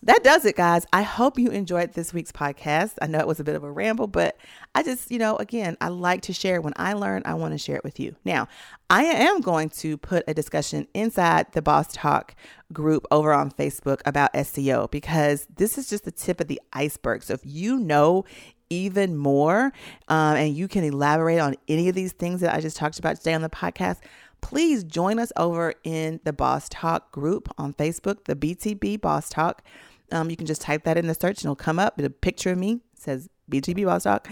that 0.05 0.23
does 0.23 0.43
it, 0.45 0.55
guys. 0.55 0.85
I 0.91 1.01
hope 1.01 1.39
you 1.39 1.49
enjoyed 1.49 1.93
this 1.93 2.13
week's 2.13 2.31
podcast. 2.31 2.93
I 3.01 3.07
know 3.07 3.19
it 3.19 3.27
was 3.27 3.39
a 3.39 3.43
bit 3.43 3.55
of 3.55 3.63
a 3.63 3.71
ramble, 3.71 4.07
but 4.07 4.37
I 4.75 4.83
just, 4.83 5.09
you 5.09 5.17
know, 5.17 5.37
again, 5.37 5.77
I 5.79 5.87
like 5.87 6.21
to 6.23 6.33
share. 6.33 6.61
When 6.61 6.73
I 6.75 6.93
learn, 6.93 7.21
I 7.25 7.35
want 7.35 7.53
to 7.53 7.57
share 7.57 7.77
it 7.77 7.83
with 7.83 7.99
you. 7.99 8.15
Now, 8.25 8.47
I 8.89 9.05
am 9.05 9.39
going 9.39 9.69
to 9.69 9.97
put 9.97 10.23
a 10.27 10.33
discussion 10.33 10.87
inside 10.93 11.53
the 11.53 11.61
Boss 11.61 11.87
Talk 11.93 12.35
group 12.73 13.05
over 13.11 13.31
on 13.31 13.51
Facebook 13.51 14.01
about 14.05 14.33
SEO 14.33 14.91
because 14.91 15.47
this 15.55 15.77
is 15.77 15.89
just 15.89 16.03
the 16.03 16.11
tip 16.11 16.41
of 16.41 16.47
the 16.47 16.61
iceberg. 16.73 17.23
So 17.23 17.33
if 17.33 17.41
you 17.43 17.79
know 17.79 18.25
even 18.69 19.15
more 19.15 19.71
um, 20.07 20.35
and 20.35 20.55
you 20.55 20.67
can 20.67 20.83
elaborate 20.83 21.39
on 21.39 21.55
any 21.67 21.87
of 21.87 21.95
these 21.95 22.11
things 22.11 22.41
that 22.41 22.53
I 22.53 22.59
just 22.59 22.75
talked 22.75 22.99
about 22.99 23.17
today 23.17 23.33
on 23.33 23.41
the 23.41 23.49
podcast, 23.49 23.99
please 24.41 24.83
join 24.83 25.19
us 25.19 25.31
over 25.37 25.73
in 25.83 26.19
the 26.25 26.33
Boss 26.33 26.67
Talk 26.69 27.11
group 27.11 27.49
on 27.57 27.73
Facebook, 27.73 28.25
the 28.25 28.35
BTB 28.35 28.99
Boss 28.99 29.29
Talk. 29.29 29.63
Um, 30.11 30.29
you 30.29 30.35
can 30.35 30.45
just 30.45 30.61
type 30.61 30.83
that 30.83 30.97
in 30.97 31.07
the 31.07 31.13
search 31.13 31.39
and 31.39 31.45
it'll 31.45 31.55
come 31.55 31.79
up. 31.79 31.99
A 31.99 32.09
picture 32.09 32.51
of 32.51 32.57
me 32.57 32.81
says 32.95 33.29
BTB 33.49 33.85
Boss 33.85 34.03
Talk. 34.03 34.27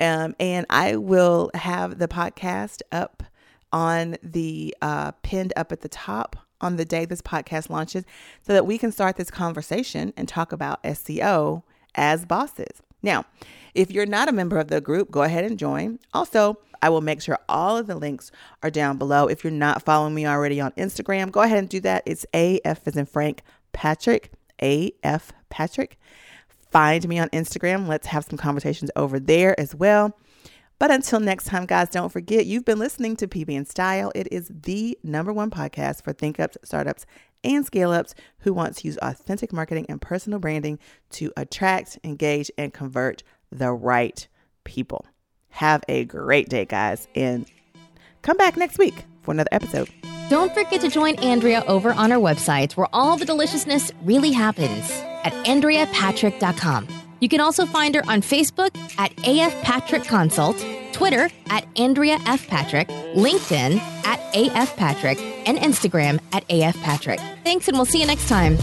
Um, 0.00 0.34
and 0.38 0.66
I 0.68 0.96
will 0.96 1.50
have 1.54 1.98
the 1.98 2.08
podcast 2.08 2.82
up 2.92 3.22
on 3.72 4.16
the 4.22 4.76
uh, 4.82 5.12
pinned 5.22 5.52
up 5.56 5.72
at 5.72 5.80
the 5.80 5.88
top 5.88 6.36
on 6.60 6.76
the 6.76 6.84
day 6.84 7.04
this 7.04 7.22
podcast 7.22 7.68
launches 7.68 8.04
so 8.42 8.52
that 8.52 8.66
we 8.66 8.78
can 8.78 8.92
start 8.92 9.16
this 9.16 9.30
conversation 9.30 10.12
and 10.16 10.28
talk 10.28 10.52
about 10.52 10.82
SEO 10.82 11.62
as 11.94 12.24
bosses. 12.24 12.82
Now, 13.02 13.24
if 13.74 13.90
you're 13.90 14.06
not 14.06 14.28
a 14.28 14.32
member 14.32 14.58
of 14.58 14.68
the 14.68 14.80
group, 14.80 15.10
go 15.10 15.22
ahead 15.22 15.44
and 15.44 15.58
join. 15.58 15.98
Also, 16.14 16.58
I 16.82 16.88
will 16.88 17.00
make 17.00 17.20
sure 17.20 17.38
all 17.48 17.76
of 17.76 17.86
the 17.86 17.96
links 17.96 18.30
are 18.62 18.70
down 18.70 18.98
below. 18.98 19.26
If 19.26 19.44
you're 19.44 19.50
not 19.50 19.82
following 19.82 20.14
me 20.14 20.26
already 20.26 20.60
on 20.60 20.72
Instagram, 20.72 21.30
go 21.30 21.40
ahead 21.40 21.58
and 21.58 21.68
do 21.68 21.80
that. 21.80 22.02
It's 22.06 22.24
AF 22.32 22.86
as 22.86 22.96
in 22.96 23.06
Frank 23.06 23.42
Patrick. 23.72 24.32
AF 24.60 25.32
Patrick. 25.50 25.98
Find 26.70 27.08
me 27.08 27.18
on 27.18 27.28
Instagram. 27.30 27.86
Let's 27.86 28.08
have 28.08 28.24
some 28.24 28.38
conversations 28.38 28.90
over 28.96 29.18
there 29.18 29.58
as 29.58 29.74
well. 29.74 30.16
But 30.78 30.90
until 30.90 31.20
next 31.20 31.46
time, 31.46 31.64
guys, 31.64 31.88
don't 31.88 32.12
forget 32.12 32.44
you've 32.44 32.66
been 32.66 32.78
listening 32.78 33.16
to 33.16 33.26
PB 33.26 33.56
and 33.56 33.66
Style. 33.66 34.12
It 34.14 34.28
is 34.30 34.50
the 34.52 34.98
number 35.02 35.32
one 35.32 35.50
podcast 35.50 36.04
for 36.04 36.12
think 36.12 36.38
ups, 36.38 36.58
startups, 36.64 37.06
and 37.42 37.64
scale 37.64 37.92
ups 37.92 38.14
who 38.40 38.52
want 38.52 38.76
to 38.76 38.86
use 38.86 38.98
authentic 39.00 39.52
marketing 39.52 39.86
and 39.88 40.02
personal 40.02 40.38
branding 40.38 40.78
to 41.12 41.32
attract, 41.36 41.98
engage, 42.04 42.50
and 42.58 42.74
convert 42.74 43.22
the 43.50 43.72
right 43.72 44.28
people. 44.64 45.06
Have 45.48 45.82
a 45.88 46.04
great 46.04 46.50
day, 46.50 46.66
guys, 46.66 47.08
and 47.14 47.46
come 48.20 48.36
back 48.36 48.58
next 48.58 48.76
week 48.76 49.06
for 49.22 49.30
another 49.30 49.48
episode. 49.52 49.88
Don't 50.28 50.52
forget 50.52 50.80
to 50.80 50.88
join 50.88 51.14
Andrea 51.16 51.62
over 51.68 51.92
on 51.92 52.10
our 52.10 52.18
website 52.18 52.76
where 52.76 52.88
all 52.92 53.16
the 53.16 53.24
deliciousness 53.24 53.92
really 54.02 54.32
happens 54.32 54.90
at 55.22 55.32
AndreaPatrick.com. 55.44 56.88
You 57.20 57.28
can 57.28 57.40
also 57.40 57.64
find 57.64 57.94
her 57.94 58.02
on 58.08 58.22
Facebook 58.22 58.76
at 58.98 59.12
AF 59.26 59.54
Patrick 59.62 60.04
Consult, 60.04 60.56
Twitter 60.92 61.30
at 61.48 61.66
Andrea 61.78 62.18
F. 62.26 62.46
Patrick, 62.48 62.88
LinkedIn 62.88 63.78
at 64.04 64.18
AF 64.34 64.76
Patrick, 64.76 65.18
and 65.46 65.58
Instagram 65.58 66.20
at 66.32 66.44
AF 66.50 66.76
Patrick. 66.82 67.20
Thanks, 67.44 67.68
and 67.68 67.76
we'll 67.76 67.86
see 67.86 68.00
you 68.00 68.06
next 68.06 68.28
time. 68.28 68.58